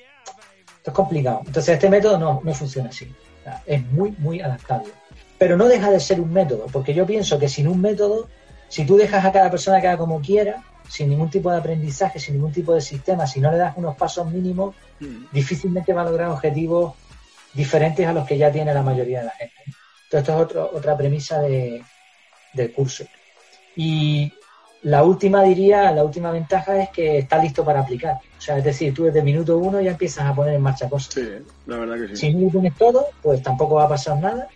[0.79, 1.43] Esto es complicado.
[1.47, 3.13] Entonces, este método no, no funciona así.
[3.67, 4.91] es muy, muy adaptable.
[5.39, 8.29] Pero no deja de ser un método, porque yo pienso que sin un método,
[8.69, 10.63] si tú dejas a cada persona que haga como quiera,
[10.93, 13.97] sin ningún tipo de aprendizaje, sin ningún tipo de sistema, si no le das unos
[13.97, 15.33] pasos mínimos, mm.
[15.33, 16.93] difícilmente va a lograr objetivos
[17.55, 19.55] diferentes a los que ya tiene la mayoría de la gente.
[19.65, 21.83] Entonces, esto es otra premisa de,
[22.53, 23.05] del curso.
[23.75, 24.31] Y
[24.83, 28.17] la última, diría, la última ventaja es que está listo para aplicar.
[28.37, 31.15] O sea, es decir, tú desde minuto uno ya empiezas a poner en marcha cosas.
[31.15, 31.27] Sí,
[31.69, 32.17] la verdad que sí.
[32.17, 34.47] Si no lo tienes todo, pues tampoco va a pasar nada,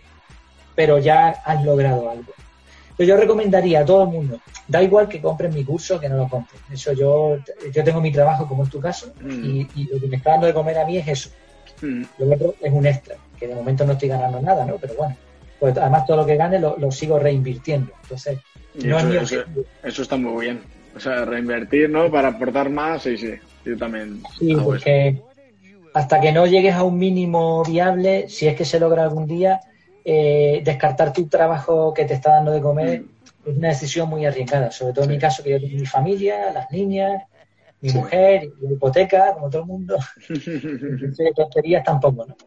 [0.75, 2.31] pero ya has logrado algo
[3.05, 6.27] yo recomendaría a todo el mundo, da igual que compren mi curso que no lo
[6.27, 6.61] compren.
[6.71, 7.37] Eso yo,
[7.71, 9.67] yo tengo mi trabajo como es tu caso mm.
[9.75, 11.29] y, lo que me está dando de comer a mí es eso.
[11.81, 12.03] Mm.
[12.17, 14.77] Lo otro es un extra, que de momento no estoy ganando nada, ¿no?
[14.77, 15.15] Pero bueno,
[15.59, 17.91] pues además todo lo que gane lo, sigo reinvirtiendo.
[18.03, 18.39] Entonces,
[18.83, 19.43] no eso,
[19.83, 20.61] eso, está muy bien.
[20.95, 22.09] O sea, reinvertir, ¿no?
[22.11, 23.33] Para aportar más, sí, sí.
[23.65, 24.21] Yo también.
[24.39, 25.21] Sí, porque
[25.93, 29.61] hasta que no llegues a un mínimo viable, si es que se logra algún día,
[30.09, 33.49] eh, descartar tu trabajo que te está dando de comer mm.
[33.49, 36.51] es una decisión muy arriesgada, sobre todo en mi caso que yo tengo mi familia,
[36.53, 37.23] las niñas,
[37.81, 39.97] mi mujer, mi hipoteca, como todo el mundo.
[40.29, 42.37] Entonces, tonterías tampoco, ¿no?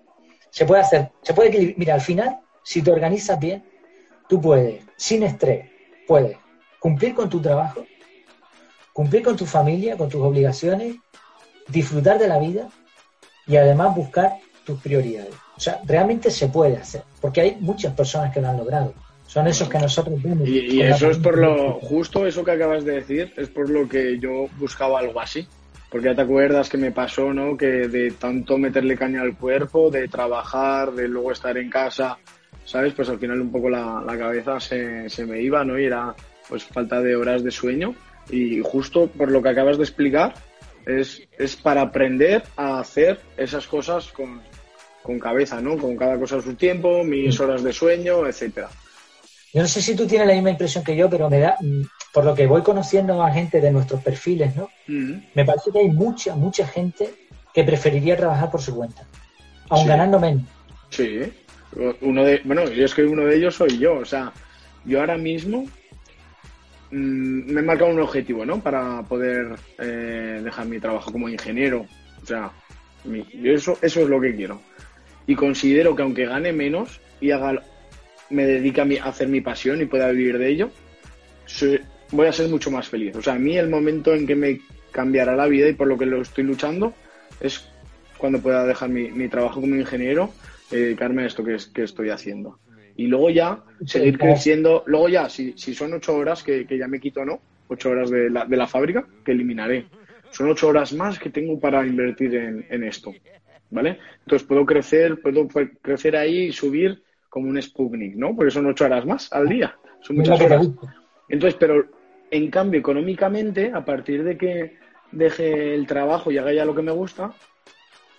[0.48, 1.78] Se puede hacer, se puede equilibrar.
[1.78, 3.62] Mira, al final, si te organizas bien,
[4.28, 5.68] tú puedes, sin estrés,
[6.08, 6.36] puedes
[6.80, 7.84] cumplir con tu trabajo
[8.92, 10.96] cumplir con tu familia, con tus obligaciones,
[11.68, 12.68] disfrutar de la vida
[13.46, 15.34] y además buscar tus prioridades.
[15.60, 18.94] O sea, realmente se puede hacer, porque hay muchas personas que lo han logrado.
[19.26, 20.48] Son esos que nosotros vemos.
[20.48, 24.18] Y, eso es por lo, justo eso que acabas de decir, es por lo que
[24.18, 25.46] yo buscaba algo así.
[25.90, 27.58] Porque ya te acuerdas que me pasó, ¿no?
[27.58, 32.16] Que de tanto meterle caña al cuerpo, de trabajar, de luego estar en casa,
[32.64, 32.94] ¿sabes?
[32.94, 35.78] Pues al final un poco la, cabeza se, se, me iba, ¿no?
[35.78, 36.14] Y era
[36.48, 37.94] pues falta de horas de sueño.
[38.30, 40.32] Y justo por lo que acabas de explicar,
[40.86, 44.40] es, es para aprender a hacer esas cosas con,
[45.02, 45.76] con cabeza, ¿no?
[45.76, 47.42] Con cada cosa a su tiempo, mis mm.
[47.42, 48.68] horas de sueño, etcétera.
[49.52, 51.82] Yo no sé si tú tienes la misma impresión que yo, pero me da, mm,
[52.12, 54.68] por lo que voy conociendo a gente de nuestros perfiles, ¿no?
[54.86, 57.12] Me parece que hay mucha, mucha gente
[57.52, 59.04] que preferiría trabajar por su cuenta,
[59.68, 60.44] aun ganando menos.
[60.90, 61.20] Sí,
[62.00, 64.32] uno de, bueno, yo es que uno de ellos soy yo, o sea,
[64.84, 65.64] yo ahora mismo
[66.90, 68.60] mm, me he marcado un objetivo, ¿no?
[68.60, 71.86] Para poder eh, dejar mi trabajo como ingeniero,
[72.22, 72.50] o sea,
[73.44, 74.60] eso, eso es lo que quiero.
[75.30, 77.62] Y considero que aunque gane menos y haga,
[78.30, 80.70] me dedique a, hacer mi pasión y pueda vivir de ello,
[82.10, 83.14] voy a ser mucho más feliz.
[83.14, 84.60] O sea, a mí el momento en que me
[84.90, 86.94] cambiará la vida y por lo que lo estoy luchando
[87.38, 87.64] es
[88.18, 90.32] cuando pueda dejar mi, trabajo como ingeniero
[90.72, 92.58] y dedicarme a esto que, que estoy haciendo.
[92.96, 96.98] Y luego ya seguir creciendo, luego ya, si, si son ocho horas que, ya me
[96.98, 97.40] quito, ¿no?
[97.68, 99.86] Ocho horas de la, de la fábrica, que eliminaré.
[100.32, 103.12] Son ocho horas más que tengo para invertir en, en esto,
[103.70, 103.98] ¿vale?
[104.20, 105.48] Entonces puedo crecer, puedo
[105.82, 108.34] crecer ahí y subir como un Sputnik, ¿no?
[108.34, 109.76] Porque son ocho horas más al día.
[110.00, 110.68] Son muchas horas.
[111.28, 111.84] Entonces, pero
[112.30, 114.76] en cambio, económicamente, a partir de que
[115.12, 117.32] deje el trabajo y haga ya lo que me gusta,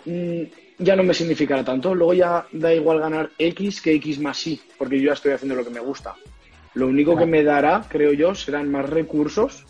[0.06, 0.42] mm,
[0.80, 1.94] ya no me significará tanto.
[1.94, 5.56] Luego ya da igual ganar X que X más Y, porque yo ya estoy haciendo
[5.56, 6.16] lo que me gusta.
[6.74, 9.66] Lo único que me dará, creo yo, serán más recursos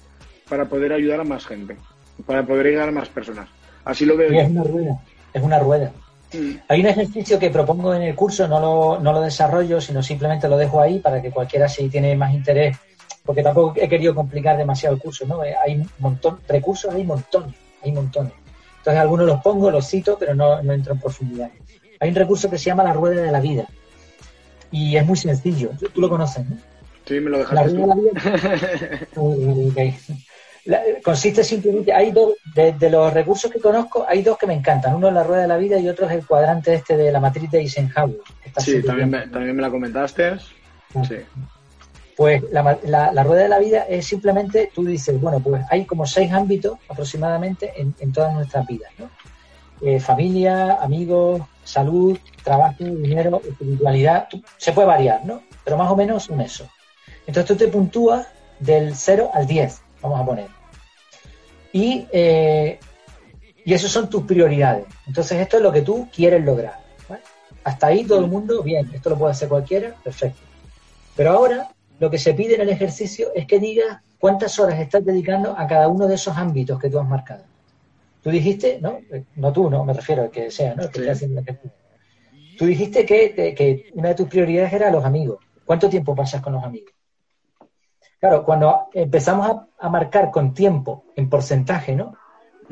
[0.47, 1.77] para poder ayudar a más gente,
[2.25, 3.49] para poder llegar a más personas.
[3.83, 4.31] Así lo veo.
[4.31, 5.01] es una rueda,
[5.33, 5.91] es una rueda.
[6.33, 6.51] Mm.
[6.67, 10.47] Hay un ejercicio que propongo en el curso, no lo, no lo desarrollo, sino simplemente
[10.47, 12.77] lo dejo ahí para que cualquiera si tiene más interés
[13.25, 15.43] porque tampoco he querido complicar demasiado el curso, ¿no?
[15.43, 18.33] Eh, hay un montón, recursos hay montones, hay montones.
[18.77, 21.51] Entonces algunos los pongo, los cito, pero no, no entro en profundidad.
[21.99, 23.67] Hay un recurso que se llama la rueda de la vida.
[24.71, 25.71] Y es muy sencillo.
[25.93, 26.57] Tú, lo conoces, ¿no?
[27.05, 27.55] Sí, me lo dejaste.
[27.55, 28.99] La rueda de la vida.
[31.03, 34.95] consiste simplemente, hay dos, de, los recursos que conozco, hay dos que me encantan.
[34.95, 37.19] Uno es la rueda de la vida y otro es el cuadrante este de la
[37.19, 38.17] matriz de Eisenhower.
[38.57, 40.25] Sí, también me, también me la comentaste.
[40.25, 41.03] Ah.
[41.07, 41.15] Sí.
[42.15, 46.31] Pues la, rueda de la vida es simplemente, tú dices, bueno, pues hay como seis
[46.31, 49.09] ámbitos aproximadamente en, todas nuestras vidas, ¿no?
[49.81, 55.41] Eh, familia, amigos, salud, trabajo, dinero, espiritualidad, se puede variar, ¿no?
[55.63, 56.69] Pero más o menos un eso.
[57.25, 58.27] Entonces tú te puntúas
[58.59, 60.47] del 0 al 10, vamos a poner.
[61.73, 62.79] Y, eh,
[63.63, 64.85] y eso son tus prioridades.
[65.07, 66.79] Entonces esto es lo que tú quieres lograr.
[67.63, 70.39] Hasta ahí todo el mundo, bien, esto lo puede hacer cualquiera, perfecto.
[71.15, 75.05] Pero ahora lo que se pide en el ejercicio es que digas cuántas horas estás
[75.05, 77.43] dedicando a cada uno de esos ámbitos que tú has marcado.
[78.23, 78.99] Tú dijiste, ¿no?
[79.35, 80.89] No tú, no, me refiero a que sea, ¿no?
[80.89, 81.43] Que haciendo
[82.57, 85.39] Tú dijiste que, que, una de tus prioridades era los amigos.
[85.65, 86.91] ¿Cuánto tiempo pasas con los amigos?
[88.21, 92.15] Claro, cuando empezamos a, marcar con tiempo, en porcentaje, ¿no?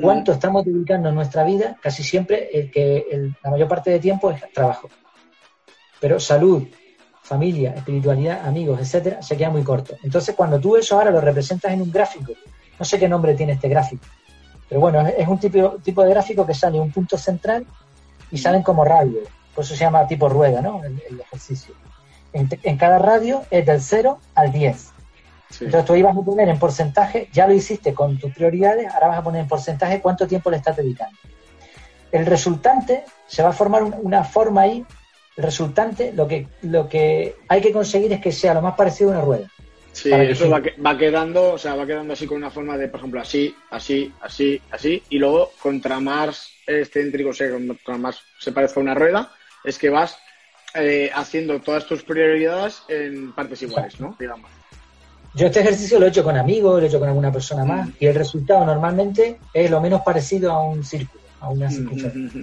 [0.00, 1.76] ¿Cuánto estamos dedicando en nuestra vida?
[1.82, 4.88] Casi siempre el que la mayor parte de tiempo es trabajo.
[6.00, 6.66] Pero salud,
[7.20, 9.96] familia, espiritualidad, amigos, etcétera, se queda muy corto.
[10.04, 12.32] Entonces, cuando tú eso ahora lo representas en un gráfico,
[12.78, 14.06] no sé qué nombre tiene este gráfico,
[14.68, 17.66] pero bueno, es un tipo, tipo de gráfico que sale un punto central
[18.30, 20.82] y salen como radios, por eso se llama tipo rueda, ¿no?
[20.84, 21.74] El, ejercicio.
[22.32, 24.99] En, cada radio es del 0 al 10.
[25.58, 29.18] Entonces tú ibas a poner en porcentaje, ya lo hiciste con tus prioridades, ahora vas
[29.18, 31.16] a poner en porcentaje cuánto tiempo le estás dedicando.
[32.12, 34.84] El resultante se va a formar una forma ahí
[35.36, 39.12] resultante, lo que, lo que hay que conseguir es que sea lo más parecido a
[39.14, 39.50] una rueda.
[39.92, 43.00] Sí, eso va, va, quedando, o sea, va quedando así con una forma de, por
[43.00, 48.52] ejemplo, así, así, así, así, y luego contra más excéntrico, o sea, contra más se
[48.52, 49.32] parece a una rueda,
[49.64, 50.16] es que vas
[50.74, 54.16] eh, haciendo todas tus prioridades en partes iguales, ¿no?
[54.18, 54.59] Digamos.
[55.34, 57.88] Yo este ejercicio lo he hecho con amigos, lo he hecho con alguna persona más,
[57.88, 57.92] mm.
[58.00, 61.70] y el resultado normalmente es lo menos parecido a un círculo, a una mm.
[61.70, 62.40] circunferencia.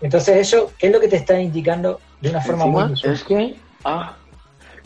[0.00, 3.54] Entonces, eso, ¿qué es lo que te está indicando de una forma muy Es que,
[3.84, 4.16] ah,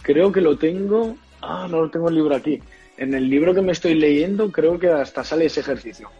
[0.03, 2.61] creo que lo tengo, ah, no lo tengo el libro aquí.
[2.97, 6.11] En el libro que me estoy leyendo, creo que hasta sale ese ejercicio.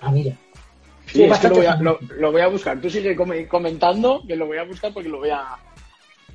[0.00, 0.34] Ah, mira.
[1.06, 2.80] Sí, es que lo voy, a, lo, voy, a, buscar.
[2.80, 3.16] Tú sigue
[3.48, 5.56] comentando, que lo voy a buscar porque lo voy a.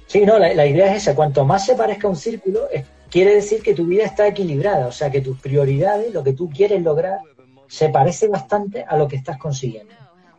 [0.07, 1.13] Sí, no, la, idea es esa.
[1.13, 2.69] Cuanto más se parezca a un círculo,
[3.11, 6.49] quiere decir que tu vida está equilibrada, o sea, que tus prioridades, lo que tú
[6.49, 7.19] quieres lograr,
[7.67, 9.93] se parece bastante a lo que estás consiguiendo.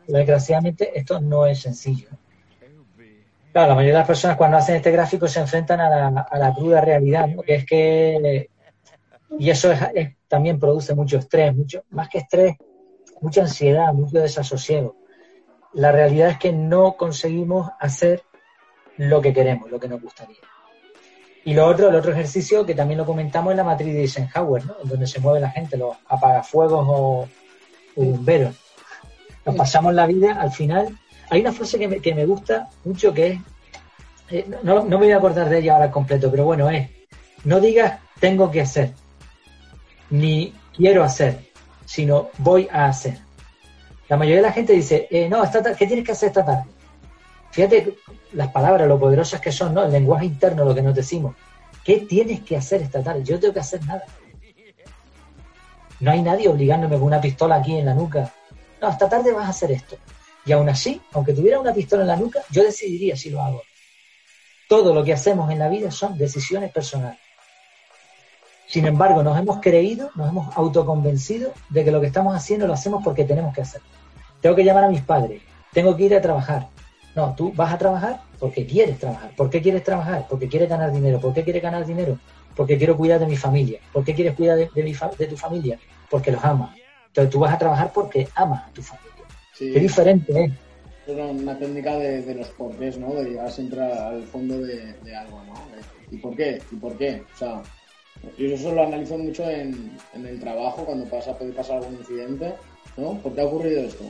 [0.09, 2.09] Desgraciadamente, esto no es sencillo.
[3.53, 6.81] Claro, la mayoría de las personas cuando hacen este gráfico se enfrentan a la, cruda
[6.81, 8.51] realidad, que es que,
[9.39, 9.71] y eso
[10.27, 12.57] también produce mucho estrés, mucho, más que estrés,
[13.21, 14.97] mucha ansiedad, mucho desasosiego.
[15.75, 18.23] La realidad es que no conseguimos hacer
[18.97, 20.39] lo que queremos, lo que nos gustaría.
[21.45, 24.65] Y lo otro, el otro ejercicio que también lo comentamos es la matriz de Eisenhower,
[24.65, 24.75] ¿no?
[24.85, 27.29] donde se mueve la gente, los apagafuegos o,
[27.97, 28.55] bomberos.
[29.45, 30.97] Nos pasamos la vida al final
[31.33, 33.41] hay una frase que me, que me gusta mucho que es,
[34.31, 36.91] eh, no, me voy a acordar de ella ahora completo, pero bueno, es,
[37.45, 38.93] no digas tengo que hacer,
[40.11, 41.39] ni quiero hacer,
[41.87, 43.19] sino voy a hacer.
[44.11, 46.65] La mayoría de la gente dice, eh, no, esta ¿qué tienes que hacer esta tarde?
[47.53, 47.99] Fíjate
[48.33, 49.85] las palabras, lo poderosas que son, ¿no?
[49.85, 51.37] El lenguaje interno, lo que nos decimos.
[51.85, 53.23] ¿Qué tienes que hacer esta tarde?
[53.23, 54.05] Yo no tengo que hacer nada.
[56.01, 58.33] No hay nadie obligándome con una pistola aquí en la nuca.
[58.81, 59.97] No, esta tarde vas a hacer esto.
[60.45, 63.63] Y aún así, aunque tuviera una pistola en la nuca, yo decidiría si lo hago.
[64.69, 67.19] Todo lo que hacemos en la vida son decisiones personales.
[68.67, 72.73] Sin embargo, nos hemos creído, nos hemos autoconvencido de que lo que estamos haciendo lo
[72.73, 73.83] hacemos porque tenemos que hacer.
[74.41, 75.43] Tengo que llamar a mis padres,
[75.73, 76.72] tengo que ir a trabajar.
[77.15, 79.31] No, tú vas a trabajar porque quieres trabajar.
[79.37, 80.27] ¿Por qué quieres trabajar?
[80.29, 81.21] Porque quieres ganar dinero.
[81.21, 82.19] ¿Por qué quieres ganar dinero?
[82.57, 83.81] Porque quiero cuidar de mi familia.
[83.93, 85.79] ¿Por qué quieres cuidar de, de tu familia?
[86.11, 86.77] Porque los amas.
[87.09, 89.13] Entonces tú vas a trabajar porque amas a tu familia.
[89.59, 90.53] Qué diferente, ¿eh?
[91.07, 93.13] Es una técnica de, los porqués, ¿no?
[93.15, 95.55] De llegar siempre al fondo de, algo, ¿no?
[96.11, 96.61] ¿Y por qué?
[96.71, 97.23] ¿Y por qué?
[97.35, 97.63] O sea,
[98.39, 102.55] yo eso lo analizo mucho en, el trabajo, cuando pasa, puede pasar algún incidente,
[102.97, 103.19] ¿no?
[103.19, 104.05] ¿Por qué ha ocurrido esto?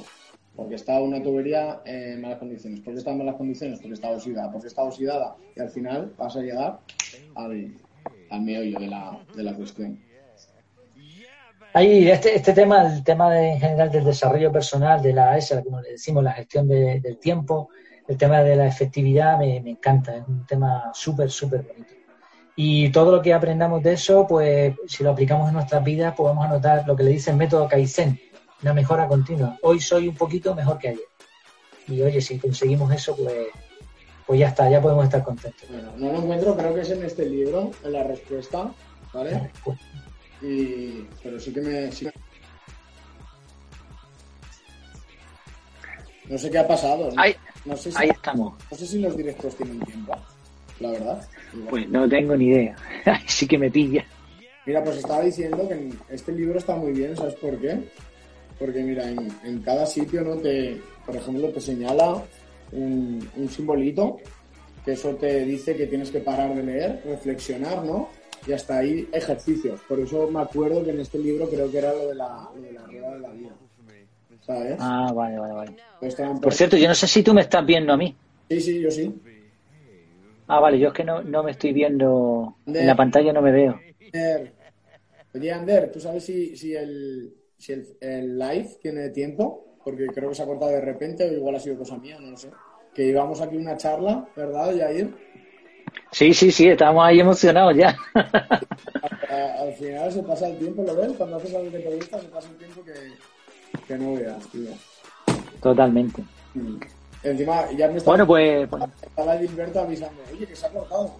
[0.54, 2.80] Porque está una tubería en malas condiciones.
[2.80, 3.80] ¿Por qué está en malas condiciones?
[3.80, 4.52] Porque está oxidada.
[4.52, 6.80] Porque está oxidada y al final vas a llegar
[7.34, 7.74] al,
[8.30, 9.98] al meollo de la, de la cuestión.
[11.74, 15.62] Ahí, este, este tema, el tema de, en general del desarrollo personal, de la ESA,
[15.62, 17.70] como le decimos, la gestión del tiempo,
[18.08, 21.94] el tema de la efectividad, me, encanta, es un tema súper, súper bonito.
[22.56, 26.26] Y todo lo que aprendamos de eso, pues si lo aplicamos en nuestras vidas, pues
[26.26, 28.20] vamos a notar lo que le dice el método Kaizen,
[28.62, 29.58] una mejora continua.
[29.62, 31.04] Hoy soy un poquito mejor que ayer.
[31.88, 33.48] Y oye, si conseguimos eso, pues,
[34.26, 35.68] pues ya está, ya podemos estar contentos.
[35.68, 38.72] Bueno, no lo encuentro, creo que es en este libro, en la respuesta,
[39.12, 39.50] ¿vale?
[40.40, 41.90] Y, pero sí que me...
[46.28, 47.10] No sé qué ha pasado.
[47.16, 47.34] Ahí,
[47.64, 48.54] no sé si, ahí estamos.
[48.70, 50.14] No sé si los directos tienen tiempo,
[50.78, 51.28] la verdad.
[51.68, 52.76] Pues no tengo ni idea.
[53.26, 54.06] sí que me pilla.
[54.64, 57.90] Mira, pues estaba diciendo que este libro está muy bien, ¿sabes por qué?
[58.62, 60.36] Porque mira, en, cada sitio, ¿no?
[60.36, 62.22] Te, por ejemplo, te señala
[62.72, 64.18] un, un simbolito
[64.84, 68.08] que eso te dice que tienes que parar de leer, reflexionar, ¿no?
[68.46, 69.80] y hasta ahí ejercicios.
[69.88, 72.72] Por eso me acuerdo que en este libro creo que era lo de la, de
[72.72, 73.50] la rueda de la vida.
[74.44, 74.76] ¿Sabes?
[74.80, 75.76] Ah, vale, vale, vale.
[76.00, 78.14] Pues Por cierto, yo no sé si tú me estás viendo a mí.
[78.50, 79.14] Sí, sí, yo sí.
[80.48, 82.56] Ah, vale, yo es que no, no me estoy viendo.
[82.66, 83.80] En la pantalla no me veo.
[85.34, 87.32] Oye, Ander, ¿tú sabes si, si, el,
[87.62, 89.76] si el, el live tiene tiempo?
[89.84, 92.32] Porque creo que se ha cortado de repente o igual ha sido cosa mía, no
[92.32, 92.50] lo sé.
[92.92, 95.14] Que íbamos aquí una charla, ¿verdad, Yair?
[96.10, 97.96] Sí, sí, sí, estamos ahí emocionados ya.
[98.14, 101.12] Al, final se pasa el tiempo, ¿lo ves?
[101.16, 102.92] Cuando haces algo que te gusta, se pasa el tiempo que,
[103.86, 104.70] que no veas, tío.
[105.62, 106.22] Totalmente.
[106.54, 106.78] Mm.
[107.22, 111.14] Encima, ya me está, bueno, pues, pues, estaba Gilberto avisando, oye, que se ha cortado.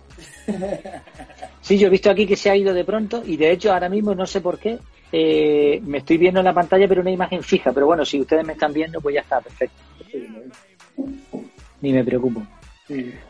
[1.61, 3.89] sí, yo he visto aquí que se ha ido de pronto y de hecho ahora
[3.89, 4.79] mismo no sé por qué.
[5.13, 7.71] Eh, me estoy viendo en la pantalla, pero una imagen fija.
[7.73, 9.77] Pero bueno, si ustedes me están viendo, pues ya está, perfecto.
[11.83, 12.43] Ni me preocupo.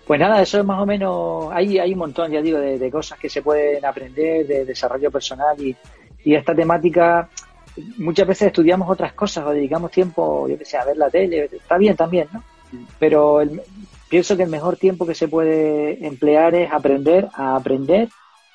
[0.06, 3.18] Pues nada, eso es más o menos, hay, hay un montón, ya digo, de, cosas
[3.18, 5.76] que se pueden aprender, de desarrollo personal y,
[6.24, 7.28] esta temática,
[7.98, 11.48] muchas veces estudiamos otras cosas o dedicamos tiempo, yo que sé, a ver la tele,
[11.52, 12.42] está bien también, ¿no?
[12.98, 13.40] Pero
[14.08, 18.08] pienso que el mejor tiempo que se puede emplear es aprender a aprender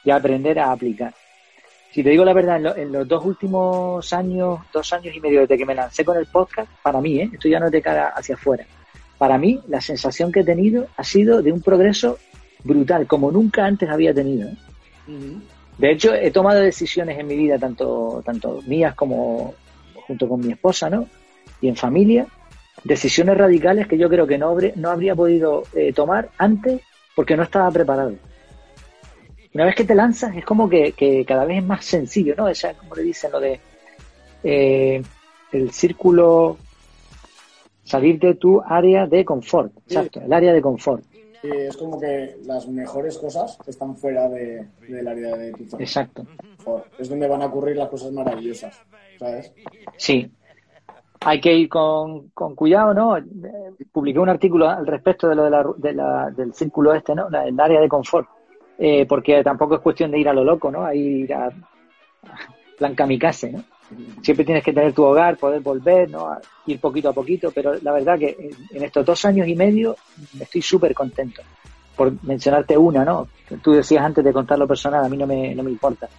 [0.04, 1.14] y aprender a aplicar.
[1.92, 5.42] Si te digo la verdad, en, en, los dos últimos años, dos años y medio
[5.42, 7.30] desde que me lancé con el podcast, para mí, ¿eh?
[7.34, 8.66] esto ya no es de cara hacia afuera,
[9.18, 12.20] para mí la sensación que he tenido ha sido de un progreso
[12.64, 14.50] brutal, como nunca antes había tenido.
[14.50, 14.58] ¿eh?
[15.78, 19.54] De hecho, he tomado decisiones en mi vida, tanto, tanto mías como
[20.08, 21.08] junto con mi esposa, ¿no?
[21.62, 22.28] Y en familia,
[22.84, 26.82] decisiones radicales que yo creo que no, no habría podido eh, tomar antes
[27.16, 28.14] porque no estaba preparado.
[29.54, 32.46] Una vez que te lanzas, es como que, cada vez es más sencillo, ¿no?
[32.46, 33.60] O sea, como le dicen, lo de
[34.44, 35.02] eh,
[35.52, 36.58] el círculo
[37.84, 41.04] salir de tu área de confort, exacto, el área de confort.
[41.42, 45.84] Es como que las mejores cosas están fuera de, del área de tu zona.
[45.84, 46.26] Exacto.
[47.00, 48.78] Es donde van a ocurrir las cosas maravillosas,
[49.18, 49.54] ¿sabes?
[49.96, 50.30] Sí.
[51.22, 53.18] Hay que ir con, con cuidado, ¿no?
[53.92, 57.28] Publiqué un artículo al respecto de lo de la, de la, del círculo este, ¿no?
[57.28, 58.28] El área de confort.
[58.80, 60.86] Eh, porque tampoco es cuestión de ir a lo loco, ¿no?
[60.86, 61.50] A ir a
[62.78, 63.64] plan kamikaze, ¿no?
[64.22, 66.38] Siempre tienes que tener tu hogar, poder volver, ¿no?
[66.66, 69.96] ir poquito a poquito, pero la verdad que en estos dos años y medio
[70.38, 71.42] estoy súper contento.
[71.96, 73.28] Por mencionarte una, ¿no?
[73.64, 76.10] Tú decías antes de contar lo personal, a mí no me, no me importa.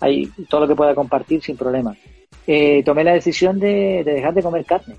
[0.00, 1.96] Hay todo lo que pueda compartir sin problema.
[2.46, 4.96] Eh, tomé la decisión de, dejar de comer carne.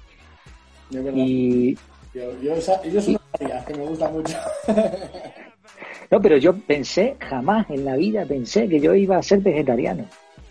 [0.92, 1.76] y
[2.14, 4.38] yo, yo, yo soy una que me gusta mucho.
[6.12, 10.06] no, pero yo pensé, jamás en la vida pensé que yo iba a ser vegetariano.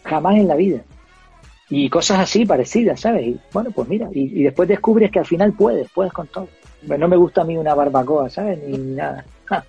[0.05, 0.83] Jamás en la vida
[1.71, 3.27] y cosas así parecidas, ¿sabes?
[3.27, 6.49] Y bueno, pues mira, y, después descubres que al final puedes, puedes con todo.
[6.87, 8.63] Pues no me gusta a mí una barbacoa, ¿sabes?
[8.63, 9.25] Ni nada.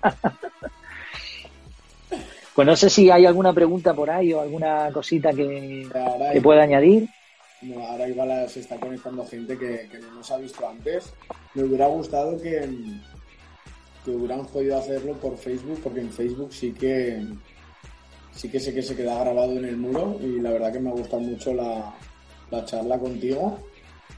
[2.56, 5.86] pues no sé si hay alguna pregunta por ahí o alguna cosita que,
[6.32, 7.08] que pueda añadir.
[7.62, 11.12] No, ahora igual se está conectando gente que, que no nos ha visto antes.
[11.54, 12.68] Me hubiera gustado que,
[14.04, 17.22] que hubieran podido hacerlo por Facebook, porque en Facebook sí que
[18.32, 20.90] sí que sé que se queda grabado en el muro y la verdad que me
[20.90, 21.94] ha gustado mucho la,
[22.64, 23.58] charla contigo,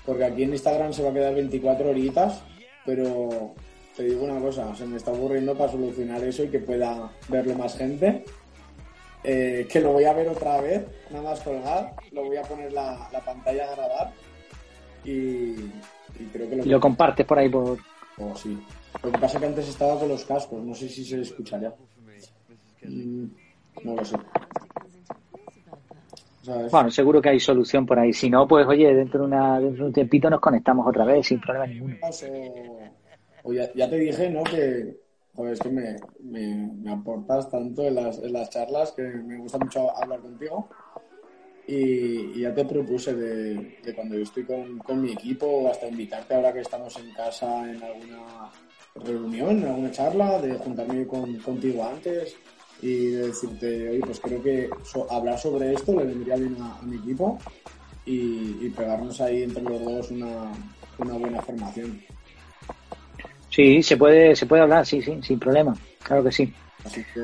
[0.04, 2.42] porque aquí en Instagram se va a quedar 24 horitas,
[2.84, 3.54] pero
[3.98, 7.56] te digo una cosa, se me está ocurriendo para solucionar eso y que pueda verlo
[7.56, 8.24] más gente.
[9.24, 12.72] Eh, que lo voy a ver otra vez, nada más colgar, lo voy a poner
[12.72, 14.12] la, pantalla a grabar
[15.04, 15.54] y,
[16.32, 16.64] creo que lo...
[16.64, 17.76] Y lo compartes por ahí por...
[18.18, 18.56] Oh, sí.
[19.02, 21.74] Lo que pasa es que antes estaba con los cascos, no sé si se escucharía.
[22.84, 23.24] Mm.
[23.82, 24.16] No lo sé.
[26.70, 28.12] Bueno, seguro que hay solución por ahí.
[28.12, 31.26] Si no, pues oye, dentro de, una, dentro de un tiempito nos conectamos otra vez
[31.26, 31.96] sin problema ninguno.
[32.00, 32.12] O,
[33.74, 34.44] ya, te dije, ¿no?
[34.44, 34.96] Que
[35.50, 39.96] es que me, me, aportas tanto en las, en las charlas que me gusta mucho
[39.96, 40.68] hablar contigo.
[41.66, 46.52] Y, ya te propuse de, cuando yo estoy con, con, mi equipo, hasta invitarte ahora
[46.52, 48.50] que estamos en casa en alguna
[48.94, 52.36] reunión, en alguna charla, de juntarme con, contigo antes
[52.80, 54.70] y decirte, oye, pues creo que
[55.10, 57.38] hablar sobre esto le vendría bien a, mi equipo
[58.04, 60.52] y, pegarnos ahí entre los dos una,
[60.98, 62.00] buena formación.
[63.58, 66.54] Sí, se puede, se puede hablar, sí, sí, sin problema, claro que sí.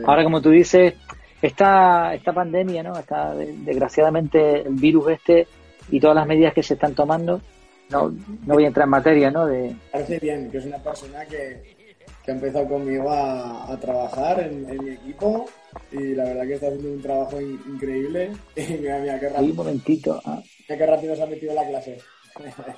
[0.04, 0.94] Ahora, como tú dices,
[1.40, 2.98] esta, esta pandemia, ¿no?
[2.98, 5.46] Está, desgraciadamente, el virus este
[5.92, 7.40] y todas las medidas que se están tomando,
[7.88, 8.12] no,
[8.46, 9.46] no voy a entrar en materia, ¿no?
[9.46, 9.76] De...
[9.92, 11.76] Parece bien, que es una persona que,
[12.24, 15.46] que ha empezado conmigo a, trabajar en, mi equipo
[15.92, 18.32] y la verdad que está haciendo un trabajo increíble.
[18.56, 19.50] Y mira, mira, qué rápido.
[19.50, 20.20] un momentito.
[20.24, 20.42] Ah.
[20.68, 21.96] Mira qué rápido se ha metido en la clase.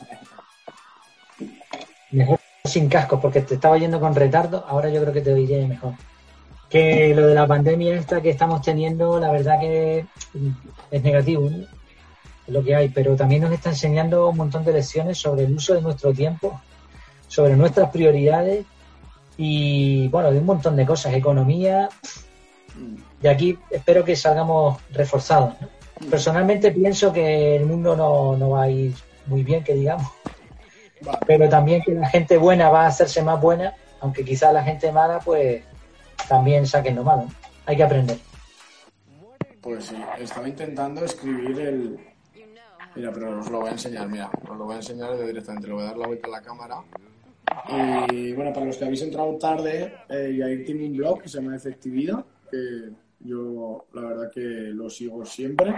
[2.13, 2.36] Mejor
[2.67, 5.95] sin casco, porque te estaba yendo con retardo, ahora yo creo que te oiré mejor.
[6.69, 10.07] Que lo de la pandemia esta que estamos teniendo, la verdad que
[10.91, 11.69] es negativo, es
[12.53, 15.75] lo que hay, pero también nos está enseñando un montón de lecciones sobre el uso
[15.75, 16.61] de nuestro tiempo,
[17.29, 18.65] sobre nuestras prioridades
[19.37, 21.89] y bueno, de un montón de cosas, economía.
[23.21, 25.55] De aquí espero que salgamos reforzados.
[26.11, 28.95] Personalmente pienso que el mundo no, no, va a ir
[29.27, 30.07] muy bien, que digamos.
[31.27, 34.91] Pero también que la gente buena va a hacerse más buena, aunque quizás la gente
[34.93, 35.63] mala, pues
[36.29, 37.27] también saquen lo malo.
[37.67, 38.19] Hay que aprender.
[39.61, 42.01] Pues sí, estaba intentando escribir el.
[42.95, 45.75] Mira, pero os lo voy a enseñar, mira, os lo voy a enseñar directamente, le
[45.75, 46.77] voy a dar la vuelta a la cámara
[48.11, 51.41] y bueno, para los que habéis entrado tarde, eh, ahí tiene un blog que se
[51.41, 52.91] llama Efectividad, que
[53.21, 55.75] yo la verdad que lo sigo siempre.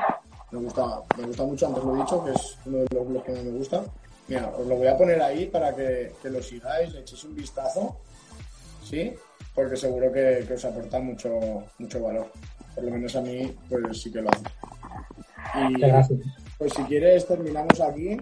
[0.51, 3.25] Me gusta, me gusta mucho, antes lo he dicho, que es uno de los blogs
[3.25, 3.85] que más me gusta.
[4.29, 7.35] Mira, os lo voy a poner ahí para que, que lo sigáis, le echéis un
[7.35, 8.01] vistazo,
[8.85, 9.15] ¿sí?
[9.55, 11.31] Porque seguro que, que, os aporta mucho,
[11.79, 12.31] mucho valor.
[12.75, 14.45] Por lo menos a mí, pues sí que lo hace.
[15.71, 15.83] Y
[16.59, 18.17] pues si quieres terminamos aquí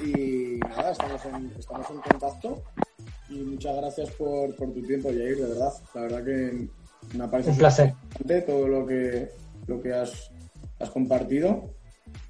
[0.00, 2.62] y nada, estamos en, estamos en contacto.
[3.30, 5.72] Y muchas gracias por, por tu tiempo, Jair, de verdad.
[5.94, 6.68] La verdad que
[7.16, 7.94] me parece un placer
[8.46, 9.30] todo lo que,
[9.66, 10.30] lo que has,
[10.78, 11.70] has compartido.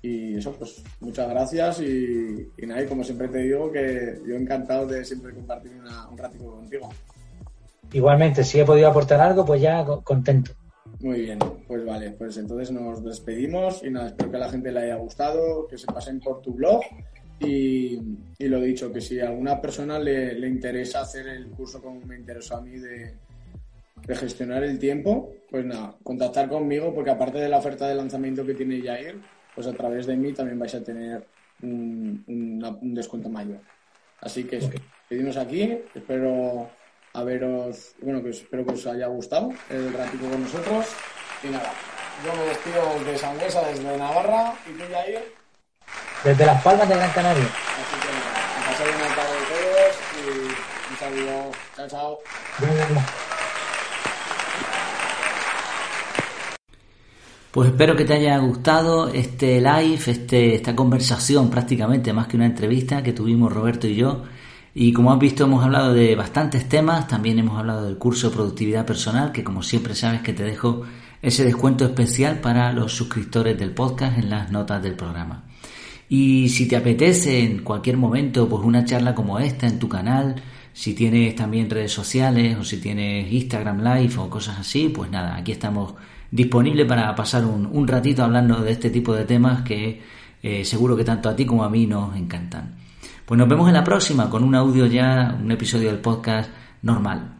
[0.02, 1.80] Y eso, pues muchas gracias.
[1.80, 5.72] Y, y nada, y como siempre te digo, que yo encantado de siempre compartir
[6.10, 6.90] un ratito contigo.
[7.92, 10.52] Igualmente, si he podido aportar algo, pues ya contento.
[11.00, 14.72] Muy bien, pues vale, pues entonces nos despedimos y nada, espero que a la gente
[14.72, 16.82] le haya gustado, que se pasen por tu blog
[17.40, 17.98] y,
[18.38, 22.56] lo dicho, que si a alguna persona le, interesa hacer el curso como me interesó
[22.56, 23.14] a mí de,
[24.08, 28.54] gestionar el tiempo, pues nada, contactar conmigo porque aparte de la oferta de lanzamiento que
[28.54, 29.20] tiene Jair,
[29.54, 31.26] pues a través de mí también vais a tener
[31.62, 33.60] un, descuento mayor.
[34.20, 34.60] Así que
[35.08, 36.68] pedimos aquí, espero
[37.12, 40.86] a veros, bueno, que espero que os haya gustado el ratito con nosotros.
[41.42, 41.72] Y nada,
[42.24, 45.34] yo me despido desde Sangüesa, desde Navarra, y tú, Jair.
[46.24, 47.44] Desde Las Palmas de Gran Canaria.
[47.44, 51.50] Así que nada, pasar una tarde de todos y un saludo.
[51.76, 52.18] Chao, chao.
[57.54, 62.46] Pues espero que te haya gustado este live, este, esta conversación prácticamente más que una
[62.46, 64.24] entrevista que tuvimos Roberto y yo.
[64.74, 68.34] Y como has visto hemos hablado de bastantes temas, también hemos hablado del curso de
[68.34, 70.82] productividad personal, que como siempre sabes que te dejo
[71.22, 75.44] ese descuento especial para los suscriptores del podcast en las notas del programa.
[76.08, 80.42] Y si te apetece en cualquier momento pues una charla como esta en tu canal,
[80.72, 85.36] si tienes también redes sociales o si tienes Instagram Live o cosas así, pues nada,
[85.36, 85.94] aquí estamos
[86.34, 90.02] disponibles para pasar un, ratito hablando de este tipo de temas que
[90.42, 92.74] eh, seguro que tanto a ti como a mí nos encantan.
[93.24, 96.50] Pues nos vemos en la próxima con un audio ya, un episodio del podcast
[96.82, 97.36] normal.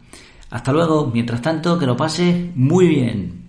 [0.49, 3.44] Hasta luego, mientras tanto, que lo pases muy bien.